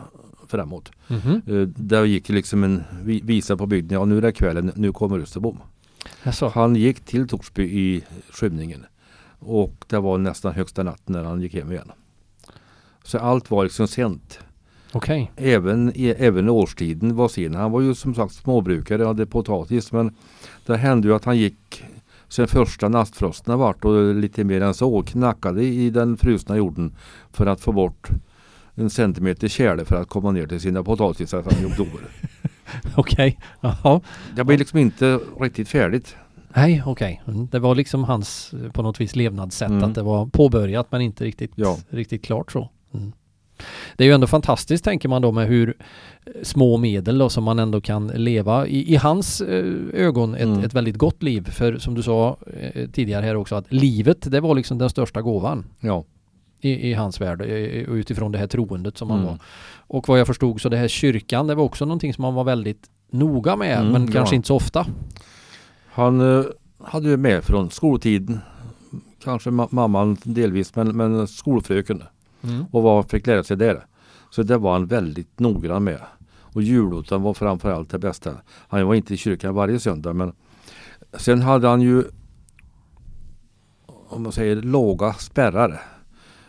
[0.48, 0.90] framåt.
[1.08, 1.42] Mhm.
[1.46, 3.98] Eh, där gick liksom en vi- visa på bygden.
[3.98, 5.58] Ja nu är det kvällen, nu kommer Österbom.
[6.22, 6.48] Jaså?
[6.54, 8.84] Han gick till Torsby i skymningen.
[9.38, 11.92] Och det var nästan högsta natten när han gick hem igen.
[13.04, 14.38] Så allt var liksom sent.
[14.92, 15.32] Okej.
[15.36, 17.54] Även, även årstiden var sen.
[17.54, 19.92] Han var ju som sagt småbrukare hade potatis.
[19.92, 20.14] Men
[20.66, 21.84] det hände ju att han gick
[22.28, 26.94] sen första nattfrosten vart och lite mer än så knackade i den frusna jorden
[27.32, 28.08] för att få bort
[28.76, 32.00] en centimeter tjäle för att komma ner till sina potatisar fram i oktober.
[32.96, 33.38] Okej.
[33.60, 34.00] Jaha.
[34.36, 36.16] Det blev liksom inte riktigt färdigt.
[36.56, 37.22] Nej, okej.
[37.28, 37.48] Mm.
[37.52, 39.84] Det var liksom hans på något vis levnadssätt Mm.
[39.84, 41.76] att det var påbörjat men inte riktigt, Ja.
[41.88, 42.70] riktigt klart så.
[42.94, 43.12] Mm.
[43.96, 45.68] Det är ju ändå fantastiskt tänker man då med hur
[46.26, 50.42] eh, små medel då, som man ändå kan leva i, i hans eh, ögon ett,
[50.42, 50.64] Mm.
[50.64, 51.50] ett väldigt gott liv.
[51.50, 55.22] För som du sa eh, tidigare här också att livet det var liksom den största
[55.22, 56.04] gåvan Ja.
[56.60, 57.40] I, i hans värld
[57.88, 59.30] och utifrån det här troendet som han Mm.
[59.30, 59.38] var.
[59.78, 62.44] Och vad jag förstod så det här kyrkan det var också någonting som han var
[62.44, 64.12] väldigt noga med Mm, men ja.
[64.12, 64.86] kanske inte så ofta.
[65.86, 66.44] Han eh,
[66.78, 68.38] hade ju med från skoltiden.
[69.24, 72.02] Kanske ma- mamman delvis men, men skolfröken.
[72.70, 73.86] Och vad fick lära sig där.
[74.30, 76.00] Så det var han väldigt noggrann med.
[76.38, 78.34] Och julottan var framförallt det bästa.
[78.68, 80.32] Han var inte i kyrkan varje söndag men
[81.18, 82.04] sen hade han ju
[84.08, 85.82] om man säger låga spärrar.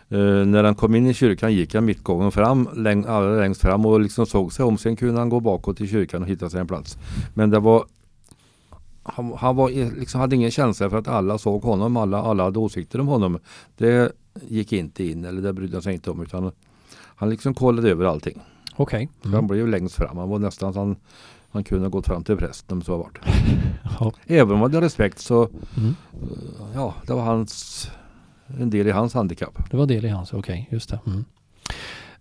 [0.09, 3.85] Eh, när han kom in i kyrkan gick han mittgången fram, läng, allra längst fram
[3.85, 4.77] och liksom såg sig om.
[4.77, 6.97] Sen kunde han gå bakåt till kyrkan och hitta sig en plats.
[7.33, 7.85] Men det var
[9.03, 12.43] han, han var, i- liksom, hade ingen känsla för att alla såg honom, alla, alla
[12.43, 13.39] hade åsikter om honom.
[13.77, 14.11] Det
[14.47, 16.51] gick inte in eller det brydde han sig inte om utan
[17.15, 18.41] han liksom kollade över allting.
[18.75, 19.09] Okej.
[19.23, 19.47] Han Mm.
[19.47, 20.17] blev ju längst fram.
[20.17, 20.95] Han var nästan han,
[21.49, 23.17] han kunde gått fram till prästen om så varit.
[23.99, 24.11] Ja.
[24.25, 25.95] Även om han hade respekt så Mm.
[26.75, 27.87] ja, det var hans
[28.59, 29.69] en del i hans handikapp.
[29.71, 30.99] Det var del i hans, okej, just det.
[31.07, 31.25] Mm.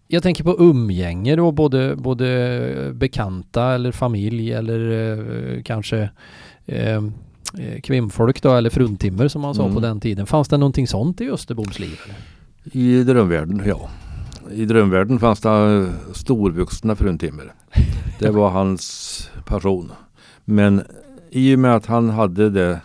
[0.08, 4.90] Jag tänker på umgänge då, både, både bekanta eller familj eller
[5.56, 6.10] eh, kanske
[6.66, 6.94] eh,
[7.58, 9.74] eh, kvinnfolk då, eller fruntimmer som man sa Mm.
[9.74, 10.26] på den tiden.
[10.26, 11.98] Fanns det någonting sånt i Österboms liv?
[12.04, 12.16] Eller?
[12.72, 13.88] I drömvärlden, ja.
[14.52, 17.52] I drömvärlden fanns det eh, storvuxna fruntimmer.
[18.18, 19.92] Det var hans passion.
[20.44, 20.82] Men
[21.30, 22.80] i och med att han hade det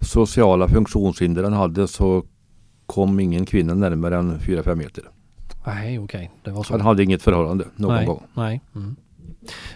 [0.00, 2.24] sociala funktionshinder han hade så
[2.86, 5.04] kom ingen kvinna närmare än 4-5 meter.
[5.66, 6.64] Nej, okej, så.
[6.70, 8.22] Han hade inget förhållande någon nej, gång.
[8.34, 8.60] Nej.
[8.74, 8.96] Mm.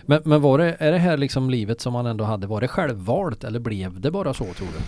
[0.06, 2.68] Men, men var det, är det här liksom livet som han ändå hade, var det
[2.68, 4.84] självvalt eller blev det bara så tror du?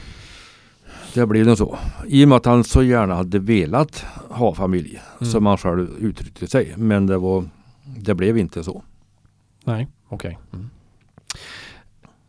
[1.15, 1.79] Det blev nog så.
[2.07, 5.33] I och med att han så gärna hade velat ha familj Mm.
[5.33, 6.75] som han själv uttryckte sig.
[6.77, 7.45] Men det, var,
[7.85, 8.83] det blev inte så.
[9.65, 10.39] Nej, okej.
[10.53, 10.71] Mm.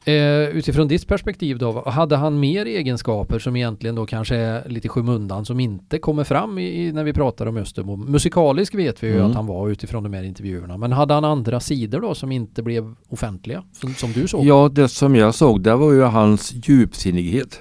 [0.07, 4.89] Eh, utifrån ditt perspektiv då, hade han mer egenskaper som egentligen då kanske är lite
[4.89, 7.95] skymundan som inte kommer fram i, när vi pratar om Österbo?
[7.95, 9.27] Musikalisk vet vi ju Mm.
[9.29, 12.63] att han var utifrån de här intervjuerna, men hade han andra sidor då som inte
[12.63, 13.63] blev offentliga?
[13.73, 14.45] Som, som du såg?
[14.45, 17.59] Ja, det som jag såg det var ju hans djupsinnighet.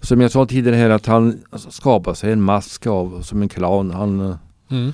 [0.00, 1.38] Som jag sa tidigare här att han
[1.68, 3.90] skapade sig en mask av som en clown.
[3.90, 4.36] Han,
[4.70, 4.92] Mm.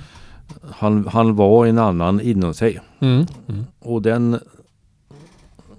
[0.71, 2.79] han, han var en annan inom sig.
[2.99, 3.25] Mm.
[3.49, 3.63] Mm.
[3.79, 4.39] Och den,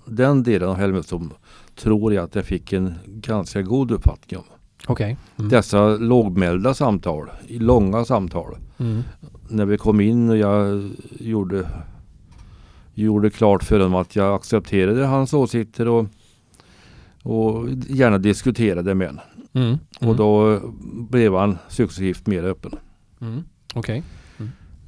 [0.06, 1.32] den delen av Helmersson
[1.74, 4.44] tror jag att jag fick en ganska god uppfattning om.
[4.86, 5.16] Okej.
[5.36, 5.50] Mm.
[5.50, 8.56] Dessa lågmälda samtal, långa samtal.
[8.78, 9.02] Mm.
[9.48, 10.90] När vi kom in och jag
[11.20, 11.68] gjorde,
[12.94, 16.06] gjorde klart för honom att jag accepterade hans åsikter och,
[17.22, 19.24] och gärna diskuterade med honom.
[19.52, 19.68] Mm.
[19.68, 20.10] Mm.
[20.10, 20.60] Och då
[21.10, 22.72] blev han successivt mer öppen.
[23.20, 23.42] Mm.
[23.74, 24.02] Okej.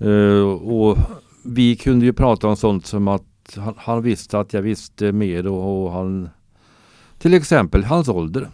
[0.01, 0.99] Eh, och
[1.45, 3.25] vi kunde ju prata om sånt som att
[3.57, 6.28] han, han visste att jag visste mer och, och han
[7.18, 8.49] till exempel hans ålder.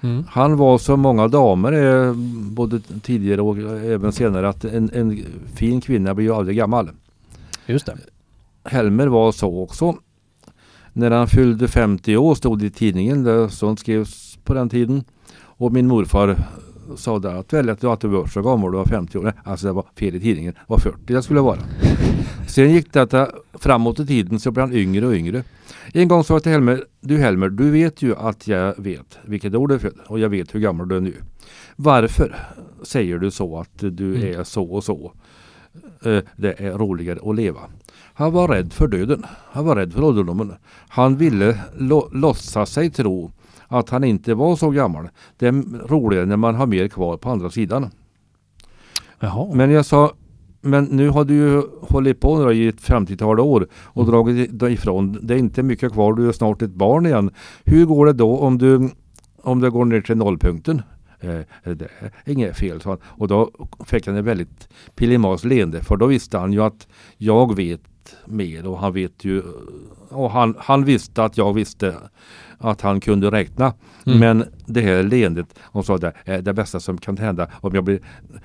[0.00, 0.24] Mm.
[0.28, 2.12] Han var som många damer
[2.50, 5.24] både tidigare och även senare att en, en
[5.54, 6.90] fin kvinna blir ju aldrig gammal.
[7.66, 7.98] Just det.
[8.64, 9.96] Helmer var så också.
[10.92, 15.04] När han fyllde 50 år stod det i tidningen, sånt skrevs på den tiden.
[15.40, 16.36] Och min morfar
[16.96, 19.32] sa där att välja var så gammal, du var 50 år.
[19.44, 21.58] Alltså det var fel i tidningen, det var 40 det skulle vara.
[22.48, 25.44] Sen gick detta framåt i tiden så blev han yngre och yngre.
[25.94, 29.54] En gång sa jag till Helmer, du Helmer, du vet ju att jag vet vilket
[29.54, 31.14] år du är född och jag vet hur gammal du är nu.
[31.76, 32.36] Varför
[32.82, 34.40] säger du så att du Mm.
[34.40, 35.12] är så och så?
[36.04, 37.60] Eh, Det är roligare att leva.
[38.14, 39.24] Han var rädd för döden.
[39.52, 40.52] Han var rädd för ålderdomen.
[40.88, 43.30] Han ville lo- låtsas sig tro
[43.78, 45.08] att han inte var så gammal.
[45.36, 45.52] Det är
[45.88, 47.90] roligare när man har mer kvar på andra sidan.
[49.20, 49.54] Jaha.
[49.54, 50.12] Men jag sa,
[50.60, 54.10] men nu har du ju hållit på nu i ett 50-tal år och Mm.
[54.12, 55.18] dragit ifrån.
[55.22, 57.30] Det är inte mycket kvar, du är snart ett barn igen.
[57.64, 58.88] Hur går det då om du,
[59.42, 60.82] om du går ner till nollpunkten?
[61.20, 61.88] Eh, det
[62.24, 62.98] är inget fel, sa han.
[63.04, 63.50] Och då
[63.86, 67.80] fick han ett väldigt pilimas leende för då visste han ju att jag vet
[68.24, 69.42] mer och han vet ju
[70.08, 71.94] och han, han visste att jag visste
[72.58, 73.74] att han kunde räkna.
[74.06, 74.18] Mm.
[74.18, 77.84] Men det här leendet, och sa det är det bästa som kan hända om jag
[77.84, 78.00] blir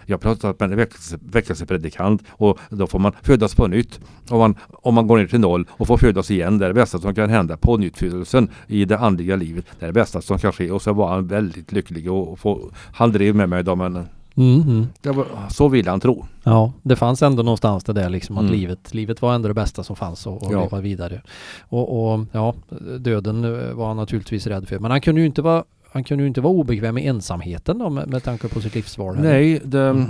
[0.06, 4.00] jag pratar med en väckelse, väckelsepredikant och då får man födas på nytt.
[4.30, 6.74] Om man, om man går ner till noll och får födas igen, det är det
[6.74, 9.66] bästa som kan hända på nyttfödelsen i det andliga livet.
[9.80, 10.72] Det är det bästa som kan ske.
[10.72, 14.08] Och så var han väldigt lycklig och, och få, han drev med mig då men
[14.38, 14.62] Mm.
[14.62, 14.88] Mm.
[15.16, 16.26] var, så ville han tro.
[16.44, 18.54] Ja, det fanns ändå någonstans det där liksom att Mm.
[18.54, 20.62] livet, livet var ändå det bästa som fanns och, och Ja.
[20.62, 21.22] leva vidare.
[21.62, 22.54] Och, och ja,
[23.00, 24.80] döden eh, var han naturligtvis rädd för.
[24.80, 27.90] Men han kunde ju inte vara, han kunde ju inte vara obekväm med ensamheten då
[27.90, 29.16] med, med tanke på sitt livsval.
[29.20, 30.06] Nej, det, Mm.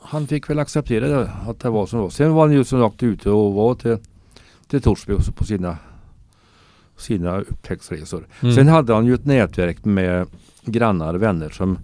[0.00, 2.10] han fick väl acceptera det, att det var som det var.
[2.10, 3.96] Sen var han ju som sagt ute och var till,
[4.68, 5.76] till Torsby på sina,
[6.96, 8.26] sina upptäcktsresor.
[8.42, 8.54] Mm.
[8.54, 10.26] Sen hade han ju ett nätverk med
[10.64, 11.78] grannar, vänner som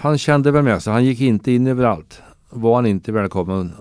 [0.00, 0.92] han kände väl med sig.
[0.92, 2.22] Han gick inte in överallt.
[2.50, 3.72] Var han inte välkommen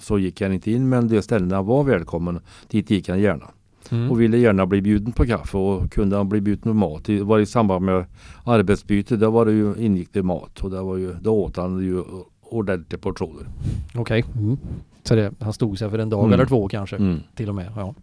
[0.00, 0.88] så gick han inte in.
[0.88, 3.44] Men de ställena var välkommen, dit gick han gärna.
[3.90, 4.10] Mm.
[4.10, 7.04] Och ville gärna bli bjuden på kaffe och kunde han bli bjuden på mat.
[7.04, 8.04] Det var i samband med
[8.44, 10.60] arbetsbyte, då var det ju, ingick det mat.
[10.60, 12.02] Och det var ju, då åt han ju
[12.42, 13.46] ordentliga portioner.
[13.94, 14.24] Okej.
[14.36, 14.56] Mm.
[15.02, 16.32] Så det, han stod sig för en dag Mm.
[16.32, 17.20] eller två kanske Mm.
[17.34, 17.72] till och med.
[17.76, 17.94] Ja.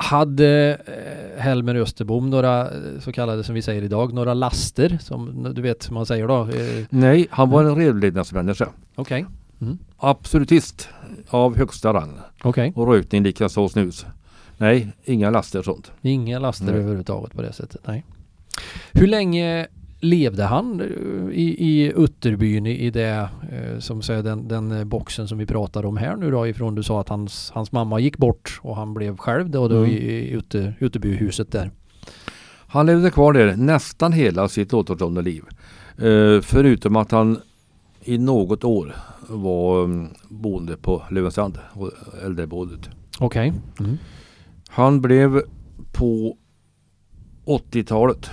[0.00, 5.52] Hade eh, Helmer Österbom några eh, så kallade som vi säger idag, några laster som
[5.54, 6.40] du vet man säger då?
[6.42, 8.68] Eh, Nej, han var en redlevnadsmänniska.
[8.94, 9.26] Okej.
[9.60, 9.78] Mm.
[9.96, 10.88] Absolutist
[11.28, 12.18] av högsta rang.
[12.42, 12.72] Okej.
[12.76, 14.06] Och rökning likaså snus.
[14.56, 15.92] Nej, inga laster sånt.
[16.02, 16.74] Inga laster Nej.
[16.74, 17.80] överhuvudtaget på det sättet.
[17.86, 18.04] Nej.
[18.92, 19.66] Hur länge
[20.00, 24.84] levde han eh, i, i Utterbyn i, i det eh, som säger den, den eh,
[24.84, 28.00] boxen som vi pratar om här nu då ifrån du sa att hans, hans mamma
[28.00, 29.90] gick bort och han blev själv då, då Mm.
[29.90, 31.70] i, i Utte, Utterbyhuset där.
[32.70, 35.44] Han levde kvar där nästan hela sitt återstående liv.
[35.98, 37.38] Eh, förutom att han
[38.04, 38.94] i något år
[39.28, 41.90] var um, boende på Löwenstrand, och
[42.24, 42.88] äldreboendet.
[43.18, 43.52] Okej.
[43.80, 43.96] Mm.
[44.68, 45.42] Han blev
[45.92, 46.36] på
[47.46, 48.30] 80-talet,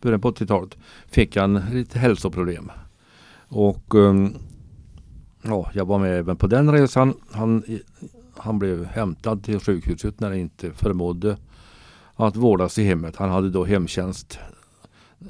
[0.00, 0.76] början på 80-talet,
[1.06, 2.70] fick han lite hälsoproblem.
[3.48, 4.34] Och um,
[5.42, 7.14] ja, jag var med även på den resan.
[7.30, 7.62] Han,
[8.36, 11.36] han blev hämtad till sjukhuset när han inte förmådde
[12.16, 13.16] att vårdas i hemmet.
[13.16, 14.38] Han hade då hemtjänst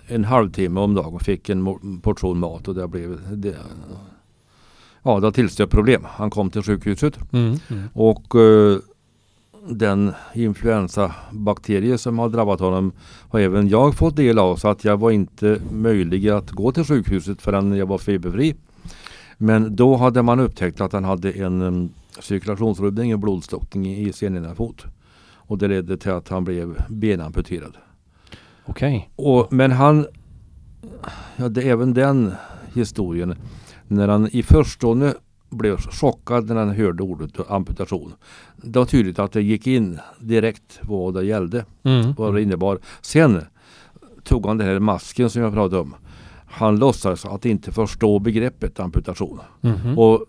[0.06, 3.56] en halvtimme om dagen och fick en portion mat och det blev det,
[5.02, 6.02] ja, det tillstöt problem.
[6.04, 7.56] Han kom till sjukhuset Mm.
[7.68, 7.88] Mm.
[7.92, 8.78] och eh,
[9.70, 12.92] den influensabakterie som har drabbat honom
[13.28, 16.84] har även jag fått del av så att jag var inte möjlig att gå till
[16.84, 18.54] sjukhuset förrän jag var feberfri.
[19.36, 21.90] Men då hade man upptäckt att han hade en um,
[22.20, 24.84] cirkulationsrubbning, en blodstockning i ena fot.
[25.34, 27.76] Och det ledde till att han blev benamputerad.
[28.64, 29.10] Okej.
[29.16, 30.06] Och, men han,
[31.36, 32.32] ja, det är även den
[32.74, 33.34] historien,
[33.86, 35.14] när han i förstone
[35.51, 38.14] blev chockad när han hörde ordet amputation.
[38.57, 42.12] Det var tydligt att det gick in direkt vad det gällde, Mm.
[42.16, 42.78] vad det innebar.
[43.01, 43.40] Sen
[44.24, 45.94] tog han den här masken som jag pratade om.
[46.46, 49.40] Han låtsades att inte förstå begreppet amputation.
[49.61, 49.99] Mhm.
[49.99, 50.24] Och,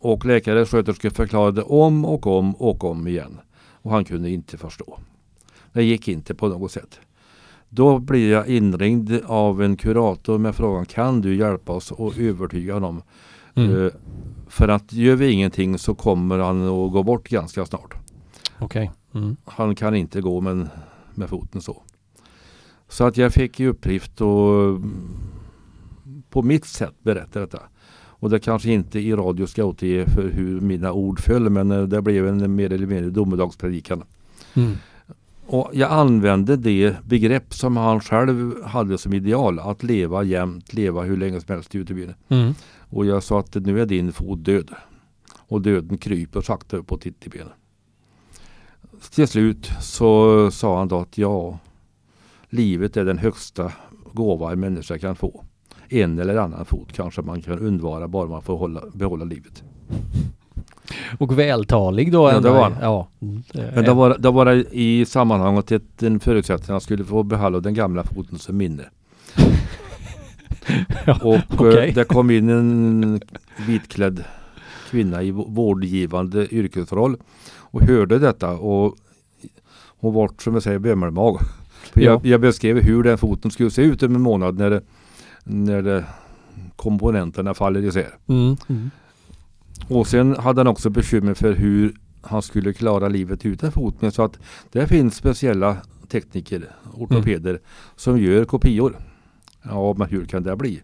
[0.00, 3.38] och läkare och sköterskor förklarade om och om och om igen.
[3.82, 4.98] Och han kunde inte förstå.
[5.72, 7.00] Det gick inte på något sätt.
[7.68, 12.74] Då blir jag inringd av en kurator med frågan kan du hjälpa oss och övertyga
[12.74, 13.02] honom?
[13.54, 13.86] Mm.
[13.86, 13.92] Eh,
[14.54, 17.94] för att gör vi ingenting så kommer han att gå bort ganska snart.
[18.58, 18.90] Okej.
[19.14, 19.36] Mm.
[19.44, 20.68] Han kan inte gå med,
[21.14, 21.82] med foten så.
[22.88, 25.22] Så att jag fick i uppgift att mm,
[26.30, 27.62] på mitt sätt berätta detta.
[27.96, 31.82] Och det kanske inte i radio ska återge för hur mina ord föll men eh,
[31.82, 34.02] det blev en mer eller mindre domedagspredikan.
[34.54, 34.72] Mm.
[35.46, 39.58] Och jag använde det begrepp som han själv hade som ideal.
[39.58, 42.14] Att leva jämt, leva hur länge som helst i utebyn.
[42.28, 42.54] Mm.
[42.90, 44.70] Och jag sa att nu är din fot död.
[45.48, 47.52] Och döden kryper sakta uppåt i benen.
[49.14, 51.58] Till slut så sa han då att ja,
[52.48, 53.72] livet är den högsta
[54.12, 55.44] gåva en människa kan få.
[55.88, 59.62] En eller annan fot kanske man kan undvara bara man får hålla, behålla livet.
[61.18, 62.22] Och vältalig då?
[62.28, 62.48] Ja, ändå.
[62.48, 62.74] det var han.
[62.80, 63.08] Ja.
[63.74, 67.22] Men det var, det var det i sammanhanget ett, en förutsättning att han skulle få
[67.22, 68.82] behålla den gamla foten som minne.
[71.06, 71.18] Ja,
[71.58, 73.20] Och eh, det kom in en
[73.66, 74.24] vitklädd
[74.90, 77.16] kvinna i vå- vårdgivande yrkesroll
[77.58, 78.96] och hörde detta och
[80.00, 80.78] hon var som jag säger
[81.94, 82.02] Ja.
[82.02, 84.82] jag, jag beskrev hur den foten skulle se ut om en månad när, det,
[85.44, 86.04] när det,
[86.76, 88.16] komponenterna faller isär.
[88.28, 88.56] Mm.
[88.68, 88.90] Mm.
[89.88, 94.12] Och sen hade han också bekymmer för hur han skulle klara livet utan foten.
[94.12, 94.38] Så att
[94.72, 95.76] det finns speciella
[96.08, 97.60] tekniker, ortopeder,
[97.96, 98.96] som gör kopior.
[99.62, 100.82] Ja, men hur kan det bli?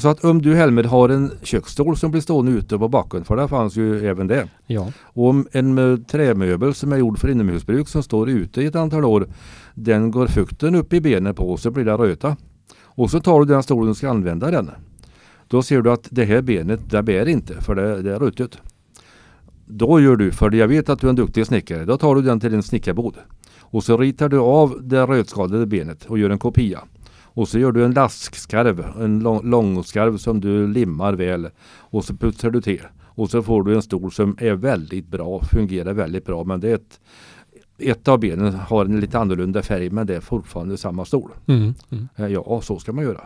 [0.00, 3.36] Sa att om du Helmer har en köksstol som blir stående ute på backen, för
[3.36, 4.48] där fanns ju även det.
[4.66, 4.92] Ja.
[5.02, 9.04] Och om en trämöbel som är gjord för inomhusbruk som står ute i ett antal
[9.04, 9.28] år,
[9.74, 12.36] den går fukten upp i benen på så blir det röta.
[12.82, 14.70] Och så tar du den stolen och ska använda den.
[15.50, 18.58] Då ser du att det här benet, det bär inte för det, det är ruttet.
[19.66, 22.22] Då gör du, för jag vet att du är en duktig snickare, då tar du
[22.22, 23.16] den till en snickarbod.
[23.60, 26.80] Och så ritar du av det rötskadade benet och gör en kopia.
[27.22, 31.48] Och så gör du en laskskarv, en lång, långskarv som du limmar väl.
[31.78, 32.82] Och så putsar du till.
[33.02, 36.44] Och så får du en stol som är väldigt bra, fungerar väldigt bra.
[36.44, 37.00] Men det är ett,
[37.82, 41.30] ett av benen har en lite annorlunda färg men det är fortfarande samma stol.
[41.46, 41.74] Mm.
[41.90, 42.08] Mm.
[42.16, 43.20] Eh, Ja, så ska man göra.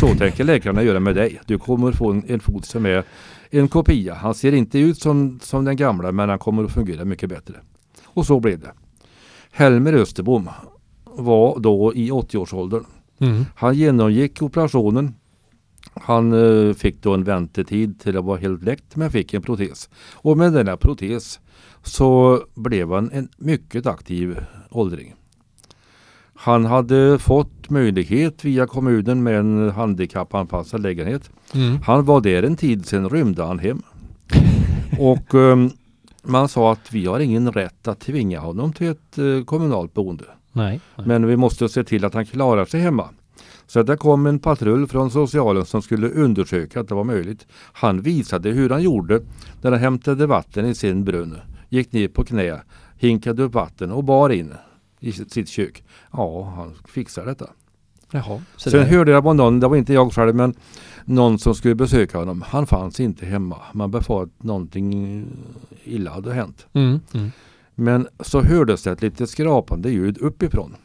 [0.00, 1.40] Så tänker läkarna göra med dig.
[1.46, 3.04] Du kommer få en, en fot som är
[3.50, 4.14] en kopia.
[4.14, 7.54] Han ser inte ut som, som den gamla men han kommer att fungera mycket bättre.
[8.04, 8.72] Och så blev det.
[9.50, 10.48] Helmer Österbom
[11.04, 12.84] var då i 80-årsåldern.
[13.18, 13.44] Mm.
[13.54, 15.14] Han genomgick operationen.
[15.94, 19.88] Han eh, fick då en väntetid till att vara helt läkt men fick en protes.
[20.14, 21.40] Och med denna protes
[21.88, 25.14] så blev han en mycket aktiv åldring.
[26.34, 31.30] Han hade fått möjlighet via kommunen med en handikappanpassad lägenhet.
[31.54, 31.78] Mm.
[31.82, 33.82] Han var där en tid, sen rymde han hem.
[34.98, 35.70] Och ehm,
[36.22, 40.24] man sa att vi har ingen rätt att tvinga honom till ett eh, kommunalt boende.
[40.52, 40.80] Nej.
[40.96, 41.06] Nej.
[41.06, 43.08] Men vi måste se till att han klarar sig hemma.
[43.66, 47.46] Så det kom en patrull från socialen som skulle undersöka att det var möjligt.
[47.72, 49.20] Han visade hur han gjorde
[49.62, 51.36] när han hämtade vatten i sin brunn.
[51.68, 52.62] Gick ner på knä,
[52.96, 54.54] hinkade upp vatten och bar in
[55.00, 55.84] i sitt kök.
[56.12, 57.50] Ja, han fixar detta.
[58.10, 58.42] Jaha.
[58.56, 60.54] Så Sen hörde jag på någon, det var inte jag själv, men
[61.04, 62.42] någon som skulle besöka honom.
[62.46, 63.56] Han fanns inte hemma.
[63.72, 65.26] Man befarade att någonting
[65.84, 66.66] illa hade hänt.
[66.72, 67.00] Mm.
[67.14, 67.30] Mm.
[67.74, 70.76] Men så hördes det ett lite skrapande ljud uppifrån.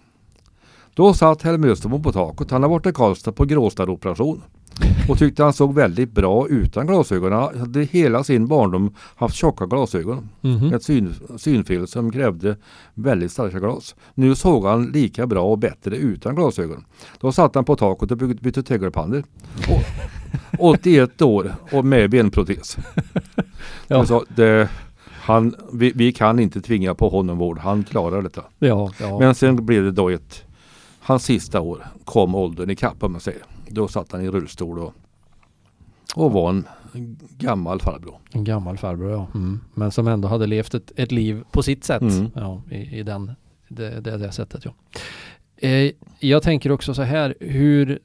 [0.95, 2.51] Då satt Helmer Österbo på taket.
[2.51, 4.41] Han har varit i Karlstad på gråstarroperation.
[5.09, 7.31] Och tyckte han såg väldigt bra utan glasögon.
[7.31, 10.29] Han hade hela sin barndom haft tjocka glasögon.
[10.41, 10.73] Mhm.
[10.73, 12.55] Ett syn, synfel som krävde
[12.93, 13.95] väldigt starka glas.
[14.13, 16.85] Nu såg han lika bra och bättre utan glasögon.
[17.19, 19.23] Då satt han på taket och bytte, bytte tegelpannor.
[19.69, 19.83] Och-
[20.59, 22.77] 81 år och med benprotes.
[23.87, 24.05] Ja.
[24.05, 24.69] Sa, det,
[25.05, 27.59] han, vi, vi kan inte tvinga på honom vård.
[27.59, 28.41] Han klarar detta.
[28.59, 28.91] Ja.
[28.99, 29.19] ja.
[29.19, 30.43] Men sen blev det då ett...
[31.03, 33.43] Hans sista år kom åldern ikapp om man säger.
[33.67, 34.93] Då satt han i rullstol och,
[36.15, 36.65] och var en
[37.37, 38.15] gammal farbror.
[38.31, 39.27] En gammal farbror ja.
[39.35, 39.59] Mm.
[39.73, 42.01] Men som ändå hade levt ett, ett liv på sitt sätt.
[42.01, 42.29] Mm.
[42.35, 43.31] Ja, i, i den,
[43.67, 44.73] det, det, det sättet ja.
[45.57, 47.99] Eh, jag tänker också så här, hur,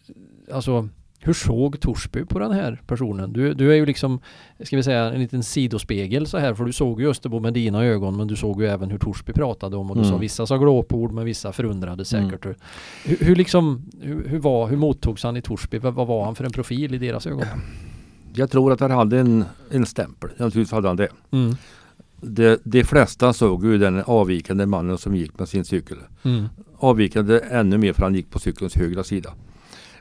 [0.53, 0.88] alltså,
[1.21, 3.33] hur såg Torsby på den här personen?
[3.33, 4.21] Du, du är ju liksom,
[4.64, 7.85] ska vi säga en liten sidospegel så här, för du såg ju Österbo med dina
[7.85, 10.12] ögon, men du såg ju även hur Torsby pratade om och du Mm.
[10.12, 12.47] sa vissa sa glåpord, men vissa förundrade säkert.
[12.47, 15.79] Hur, hur liksom, hur, hur var, hur mottogs han i Torsby?
[15.79, 17.45] Vad, vad var han för en profil i deras ögon?
[18.35, 20.31] Jag tror att han hade en, en stämpel.
[20.31, 21.09] Naturligtvis hade han det.
[21.31, 21.55] Mm.
[22.21, 25.97] De, de flesta såg ju den avvikande mannen som gick med sin cykel.
[26.23, 26.45] Mm.
[26.79, 29.31] Avvikande ännu mer för han gick på cykelns högra sida.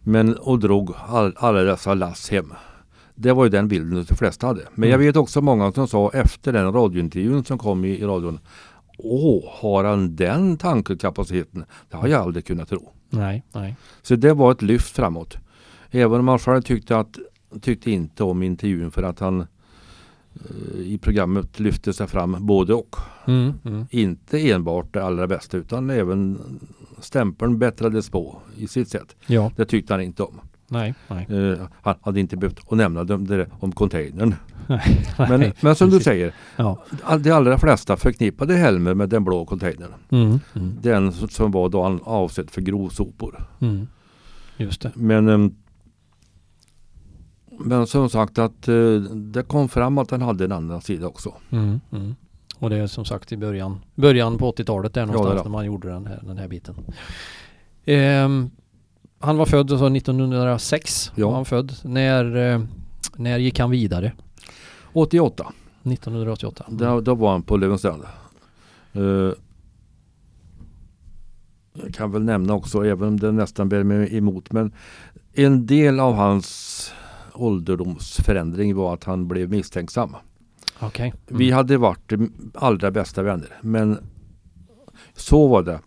[0.08, 2.54] Men och drog all, alla dessa lass hem.
[3.16, 4.62] Det var ju den bilden de flesta hade.
[4.76, 5.08] Men jag Mm.
[5.08, 8.40] vet också många som sa efter den radiointervjun som kom i, i radion.
[8.98, 11.66] Åh, har han den tankekapaciteten?
[11.90, 12.90] Det har jag aldrig kunnat tro.
[13.10, 13.76] Nej, nej.
[14.02, 15.38] Så det var ett lyft framåt.
[15.92, 17.18] Även om man själv tyckte, att,
[17.62, 22.96] tyckte inte om intervjun för att han eh, i programmet lyfte sig fram både och.
[23.28, 23.54] Mm.
[23.66, 23.86] Mm.
[23.90, 26.40] Inte enbart det allra bästa utan även
[27.00, 29.16] stämpeln bättrades på i sitt sätt.
[29.28, 30.40] Ja, Det tyckte han inte om.
[30.68, 31.28] nej, nej.
[31.30, 34.36] Eh, han hade inte behövt att nämna det, om containern.
[34.68, 35.06] nej.
[35.18, 36.84] Men, men som du säger, Ja.
[37.20, 39.94] de allra flesta förknippade Helmer med den blå containern.
[40.10, 40.40] Mm.
[40.56, 40.78] Mm.
[40.82, 43.46] Den som- var då avsedd för grovsopor.
[43.60, 43.88] Mm.
[44.58, 44.92] Just det.
[44.96, 45.56] Men, ehm,
[47.60, 48.76] men som sagt att eh,
[49.14, 51.34] det kom fram att den hade en annan sida också.
[51.50, 51.80] Mm.
[52.60, 55.44] Och det är som sagt i början, början på 80-talet där någonstans det.
[55.44, 56.76] när man gjorde den här, den här biten.
[57.86, 58.50] Ehm,
[59.20, 61.12] han var född alltså 1906.
[61.16, 61.28] Ja.
[61.28, 61.74] Var han född.
[61.84, 62.62] När, eh,
[63.16, 64.12] när gick han vidare?
[64.94, 65.54] 88,
[65.84, 66.66] 1988.
[66.68, 66.78] Mm.
[66.78, 68.04] då, då var han på Löwenstrand.
[68.94, 69.02] Eh,
[71.82, 74.72] jag kan väl nämna också, även om det nästan bär mig emot, men
[75.34, 76.92] en del av hans
[77.34, 80.16] ålderdomsförändring var att han blev misstänksam.
[80.80, 81.14] Okej.
[81.28, 81.40] Mm.
[81.40, 82.12] Vi hade varit
[82.54, 83.50] allra bästa vänner.
[83.62, 83.98] Men
[85.16, 85.80] så var det.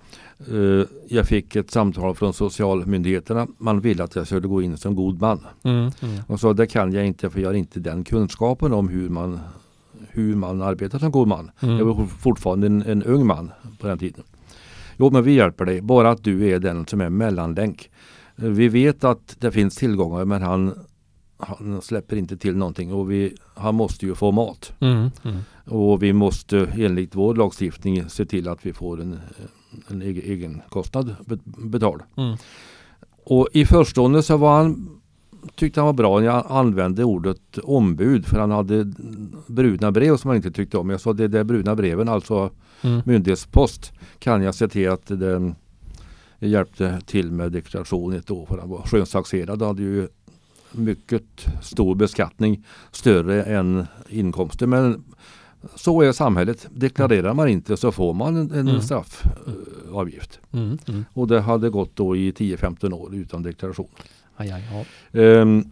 [0.48, 3.46] Eh, Jag fick ett samtal från socialmyndigheterna.
[3.58, 5.46] Man ville att jag skulle gå in som god man.
[5.62, 5.76] Mm.
[6.02, 6.14] Mm.
[6.26, 9.40] Och så det kan jag inte för jag har inte den kunskapen om hur man,
[10.08, 11.50] hur man arbetar som god man.
[11.60, 11.78] Mm.
[11.78, 14.24] Jag var fortfarande en, en ung man på den tiden.
[14.96, 15.80] Jo men vi hjälper dig.
[15.80, 17.90] Bara att du är den som är mellanlänk.
[18.36, 20.74] Vi vet att det finns tillgångar men han,
[21.40, 22.92] han släpper inte till någonting.
[22.92, 24.72] Och vi, han måste ju få mat.
[24.80, 25.10] Mm.
[25.24, 25.36] Mm.
[25.66, 29.18] Och vi måste enligt vår lagstiftning se till att vi får en,
[29.88, 32.02] en egen, egen kostnad be- betald.
[32.16, 32.36] Mm.
[33.24, 35.00] Och i förstone så var han,
[35.54, 38.92] tyckte han var bra när jag använde ordet ombud för han hade
[39.46, 40.90] bruna brev som han inte tyckte om.
[40.90, 42.50] Jag sa det där bruna breven, alltså
[42.82, 43.00] Mm.
[43.04, 45.54] myndighetspost, kan jag se till att den
[46.38, 50.08] hjälpte till med deklaration ett år för han var skönstaxerad och hade ju
[50.72, 51.22] mycket
[51.62, 54.66] stor beskattning, större än inkomster.
[54.66, 55.04] Men
[55.74, 56.66] Så är samhället.
[56.70, 58.80] Deklarerar man inte så får man en, en Mm.
[58.80, 60.40] straffavgift.
[60.52, 60.78] Mm.
[60.88, 61.04] Mm.
[61.12, 63.88] Och det hade gått då i 10-15 år utan deklaration.
[64.36, 64.64] Aj, aj,
[65.12, 65.20] ja.
[65.20, 65.64] Ehm,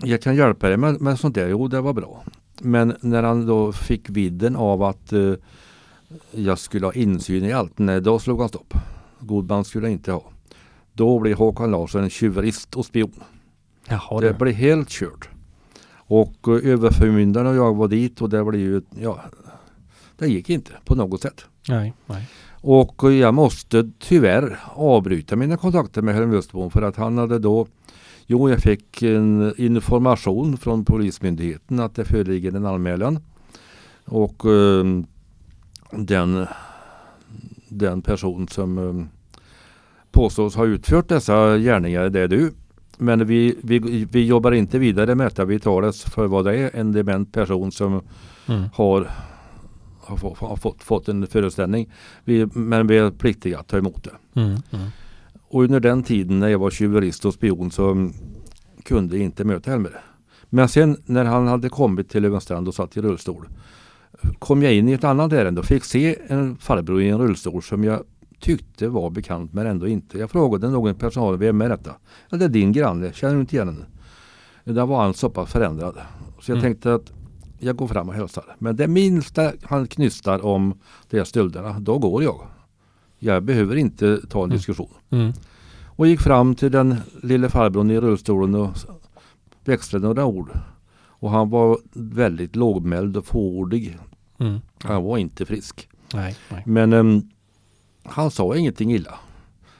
[0.00, 1.48] jag kan hjälpa dig med, med sånt där.
[1.48, 2.24] Jo, det var bra.
[2.60, 5.32] Men när han då fick vidden av att eh,
[6.30, 8.74] jag skulle ha insyn i allt, nej, då slog han stopp.
[9.20, 10.24] God man skulle jag inte ha.
[10.92, 13.12] Då blev Håkan Larsson en tjuverist och spion.
[13.88, 14.34] Jaha det du.
[14.34, 15.28] blev helt kört.
[15.96, 19.20] Och eh, överförmyndaren och jag var dit och det blev ju, ja,
[20.16, 21.44] det gick inte på något sätt.
[21.68, 22.28] Nej, nej.
[22.60, 27.66] Och jag måste tyvärr avbryta mina kontakter med Helm Östbom för att han hade då
[28.26, 33.18] Jo, jag fick en information från Polismyndigheten att det föreligger en anmälan.
[34.04, 34.84] Och eh,
[35.90, 36.46] den,
[37.68, 39.04] den person som eh,
[40.10, 42.52] påstås ha utfört dessa gärningar, det är du.
[42.98, 43.78] Men vi, vi,
[44.10, 45.44] vi jobbar inte vidare med detta.
[45.44, 46.70] Vi tar det för vad det är.
[46.74, 48.02] En dement person som
[48.46, 48.62] Mm.
[48.74, 49.10] har,
[50.00, 51.92] har, få, har fått, fått en föreställning.
[52.24, 54.40] Vi, men vi är pliktiga att ta emot det.
[54.40, 54.50] Mm.
[54.50, 54.86] Mm.
[55.48, 58.10] Och under den tiden när jag var tjuverist och spion så
[58.82, 60.00] kunde jag inte möta Helmer.
[60.50, 63.48] Men sen när han hade kommit till Löwenstrand och satt i rullstol
[64.38, 67.62] kom jag in i ett annat ärende och fick se en farbror i en rullstol
[67.62, 68.02] som jag
[68.40, 70.18] tyckte var bekant men ändå inte.
[70.18, 71.94] Jag frågade någon personal, vem är detta?
[72.30, 73.84] Ja, det är din granne, känner du inte igen henne?
[74.64, 75.94] Där var han så pass förändrad.
[76.40, 76.62] Så jag Mm.
[76.62, 77.12] tänkte att
[77.58, 78.44] jag går fram och hälsar.
[78.58, 80.74] Men det minsta han knystar om
[81.10, 82.40] de här stölderna, då går jag.
[83.18, 84.56] Jag behöver inte ta en Mm.
[84.56, 84.90] diskussion.
[85.10, 85.32] Mm.
[85.86, 88.70] Och gick fram till den lille farbrorn i rullstolen och
[89.64, 90.50] växlade några ord.
[91.06, 93.98] Och han var väldigt lågmäld och fåordig.
[94.38, 94.60] Mm.
[94.82, 95.88] Han var inte frisk.
[96.14, 96.62] Nej, nej.
[96.66, 97.22] Men ehm,
[98.04, 99.14] han sa ingenting illa.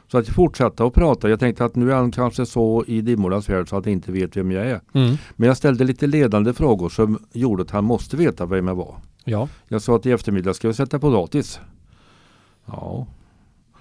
[0.08, 1.30] Så att jag fortsatte att prata.
[1.30, 4.12] Jag tänkte att nu är han kanske så i dimmornas värld så att han inte
[4.12, 4.80] vet vem jag är.
[4.92, 5.16] Mm.
[5.36, 8.94] Men jag ställde lite ledande frågor som gjorde att han måste veta vem jag var.
[9.24, 9.48] Ja.
[9.68, 11.60] Jag sa att i eftermiddag ska vi sätta potatis.
[12.66, 13.06] Ja.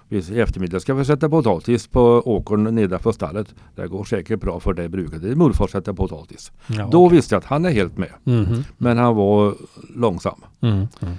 [0.09, 3.55] I eftermiddag ska vi sätta potatis på åkern nedanför stallet.
[3.75, 6.51] Det går säkert bra för det brukade morfar sätta potatis.
[6.67, 7.17] ja Då okej.
[7.17, 8.09] visste jag att han är helt med.
[8.23, 8.63] Mhm.
[8.77, 9.55] Men han var
[9.95, 10.41] långsam.
[10.61, 10.75] Mm.
[11.01, 11.13] Mm.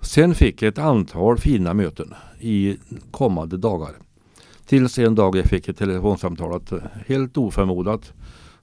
[0.00, 2.76] Sen fick jag ett antal fina möten i
[3.10, 3.90] kommande dagar.
[4.66, 8.12] Tills en dag jag fick ett telefonsamtal att eh, helt oförmodat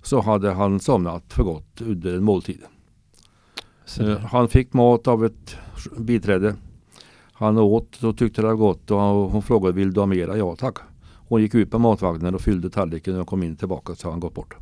[0.03, 2.61] så hade han somnat för gott under en måltid.
[3.99, 4.17] Eh.
[4.17, 5.57] Han fick mat av ett
[5.97, 6.55] biträde.
[7.33, 10.37] Han åt och tyckte det var gott och hon frågade vill du ha mera?
[10.37, 10.77] Ja tack.
[11.27, 14.19] Hon gick ut på matvagnen och fyllde tallriken och kom in tillbaka så har han
[14.19, 14.55] gått bort.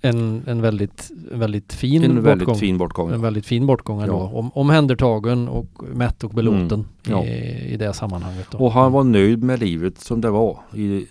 [0.00, 2.60] En, en väldigt, väldigt fin En väldigt bortgång.
[2.60, 3.08] fin bortgång.
[3.08, 3.20] En ja.
[3.20, 4.14] väldigt fin bortgång ändå.
[4.32, 4.38] Ja.
[4.38, 7.24] Om, omhändertagen och mätt och belåten Mm, ja.
[7.24, 8.46] i, i det sammanhanget.
[8.50, 8.58] Då.
[8.58, 11.06] Och han var nöjd med livet som det var i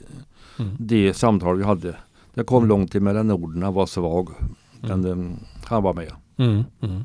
[0.60, 0.76] Mm.
[0.80, 1.96] det samtal vi hade.
[2.34, 2.70] Det kom Mm.
[2.70, 4.30] långt emellan orden, han var svag.
[4.82, 6.12] Men eh, han var med.
[6.38, 7.04] Mm, mm.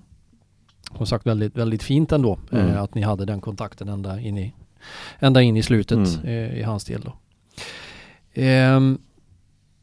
[0.97, 2.67] Som sagt väldigt, väldigt fint ändå Mm.
[2.69, 4.55] eh, att ni hade den kontakten ända in i,
[5.19, 6.27] ända in i slutet Mm.
[6.29, 7.01] eh, i hans del.
[7.01, 7.13] Då.
[8.35, 8.99] Ehm,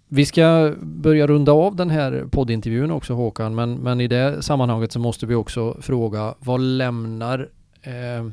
[0.07, 4.91] vi ska börja runda av den här poddintervjun också Håkan men, men i det sammanhanget
[4.91, 7.49] så måste vi också fråga vad lämnar
[7.81, 8.27] eh,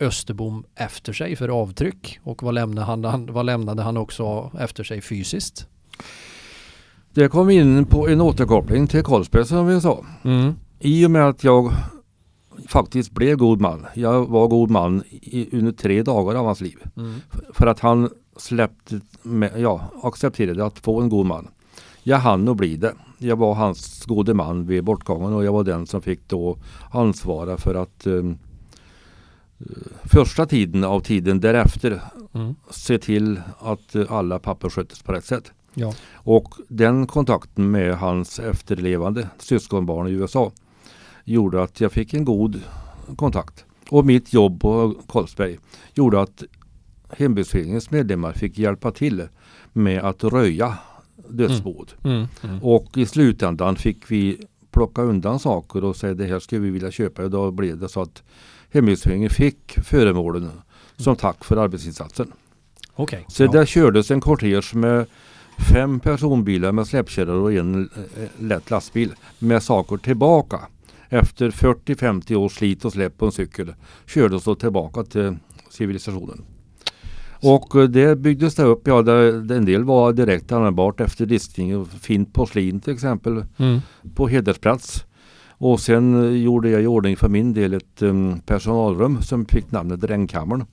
[0.00, 5.00] Österbom efter sig för avtryck och vad lämnade han, vad lämnade han också efter sig
[5.00, 5.66] fysiskt?
[7.14, 10.06] Det kom in på en återkoppling till Carlsberg som vi sa.
[10.22, 10.54] Mm.
[10.78, 11.72] I och med att jag
[12.68, 13.86] faktiskt blev god man.
[13.94, 16.78] Jag var god man i, under tre dagar av hans liv.
[16.96, 17.14] Mm.
[17.54, 21.48] För att han släppte med, ja, accepterade att få en god man.
[22.02, 22.94] Jag hann och bli det.
[23.18, 26.56] Jag var hans gode man vid bortgången och jag var den som fick då
[26.90, 28.22] ansvara för att eh,
[30.04, 32.02] första tiden av tiden därefter
[32.34, 32.54] Mm.
[32.70, 35.52] se till att alla papper sköttes på rätt sätt.
[35.74, 35.92] Ja.
[36.14, 40.52] Och den kontakten med hans efterlevande syskonbarn i USA
[41.24, 42.62] gjorde att jag fick en god
[43.16, 43.64] kontakt.
[43.88, 45.58] Och mitt jobb på Carlsberg
[45.94, 46.42] gjorde att
[47.10, 49.28] hembygdsföreningens medlemmar fick hjälpa till
[49.72, 50.78] med att röja
[51.28, 51.94] dödsboet.
[52.04, 52.26] Mm.
[52.42, 52.62] Mm.
[52.62, 54.40] Och i slutändan fick vi
[54.70, 57.22] plocka undan saker och säga det här skulle vi vilja köpa.
[57.24, 58.22] Och då blev det så att
[58.70, 60.50] hembygdsföreningen fick föremålen
[60.96, 62.32] som tack för arbetsinsatsen.
[62.94, 63.24] Okej.
[63.28, 63.50] Så Ja.
[63.50, 65.06] där kördes en kortege med
[65.72, 70.60] fem personbilar med släpkärror och en eh, lätt lastbil med saker tillbaka.
[71.08, 73.74] Efter 40-50 års slit och släpp på en cykel
[74.06, 75.36] kördes då tillbaka till
[75.70, 76.44] civilisationen.
[77.42, 81.76] Och eh, det byggdes det upp, ja det, en del var direkt användbart efter diskning
[81.76, 83.80] och fint porslin till exempel Mm.
[84.14, 85.04] på hedersplats.
[85.48, 89.70] Och sen eh, gjorde jag i ordning för min del ett um, personalrum som fick
[89.72, 90.66] namnet Drängkammaren.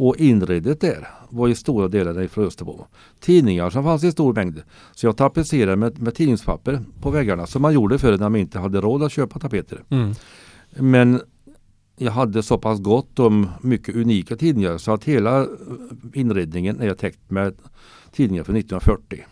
[0.00, 2.84] Och inredet där var i stora delar ifrån Österbo.
[3.20, 4.62] Tidningar som fanns i stor mängd.
[4.94, 8.58] Så jag tapetserade med, med tidningspapper på väggarna som man gjorde förr när man inte
[8.58, 9.82] hade råd att köpa tapeter.
[9.90, 10.14] Mm.
[10.76, 11.20] Men
[11.98, 15.46] jag hade så pass gott om mycket unika tidningar så att hela
[16.14, 17.54] inredningen är täckt med
[18.12, 19.24] tidningar från 1940.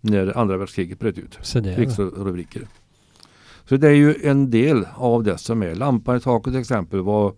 [0.00, 1.38] När andra världskriget bröt ut.
[1.76, 2.68] Krigsrubriker.
[3.68, 5.74] Så det är ju en del av det som är.
[5.74, 7.34] Lampan i taket till exempel var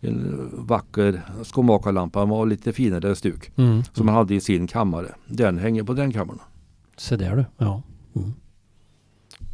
[0.00, 3.50] en vacker skomakarlampa var lite finare stuk.
[3.56, 3.82] Mm.
[3.92, 5.14] Som man hade i sin kammare.
[5.26, 6.40] Den hänger på den kammaren.
[6.96, 7.44] Så där du.
[7.58, 7.82] Ja.
[8.16, 8.32] Mm.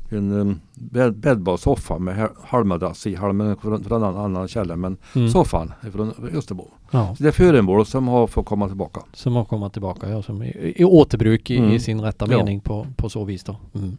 [0.08, 3.14] En um, bädd, bäddbar soffa med ha- halmmadrass i.
[3.14, 5.28] Halmen från, från en annan källa men Mm.
[5.30, 6.68] soffan från Österbo.
[6.90, 7.14] Ja.
[7.16, 9.00] Så det är föremål som har fått komma tillbaka.
[9.12, 10.22] Som har kommit tillbaka, ja.
[10.22, 11.70] Som i, i återbruk i, Mm.
[11.72, 12.36] i sin rätta Ja.
[12.38, 13.56] mening på, på så vis då.
[13.74, 13.96] Mm.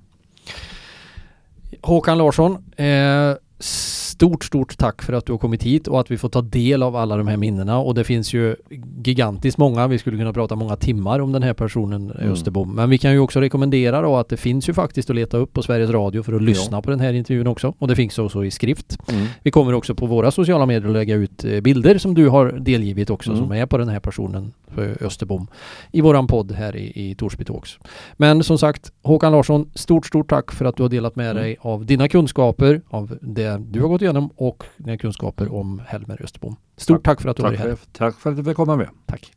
[1.81, 6.17] Håkan Larsson, eh, stort, stort tack för att du har kommit hit och att vi
[6.17, 8.55] får ta del av alla de här minnena och det finns ju
[9.03, 9.87] gigantiskt många.
[9.87, 12.31] Vi skulle kunna prata många timmar om den här personen Mm.
[12.31, 12.75] Österbom.
[12.75, 15.53] Men vi kan ju också rekommendera då att det finns ju faktiskt att leta upp
[15.53, 17.73] på Sveriges Radio för att lyssna på den här intervjun också.
[17.79, 18.97] Och det finns också i skrift.
[19.11, 19.27] Mm.
[19.43, 22.51] Vi kommer också på våra sociala medier att lägga ut eh, bilder som du har
[22.51, 23.43] delgivit också Mm.
[23.43, 24.53] som är på den här personen
[25.01, 25.47] Österbom
[25.91, 27.79] i våran podd här i, i Torsby Talks.
[28.13, 31.43] Men som sagt Håkan Larsson, stort stort tack för att du har delat med Mm.
[31.43, 36.21] dig av dina kunskaper, av det du har gått igenom och dina kunskaper om Helmer
[36.23, 36.55] Österbom.
[36.77, 37.75] Stort tack, för att du har Tack, varit här.
[37.75, 38.87] för, tack för att du fick komma med.
[39.05, 39.31] Tack.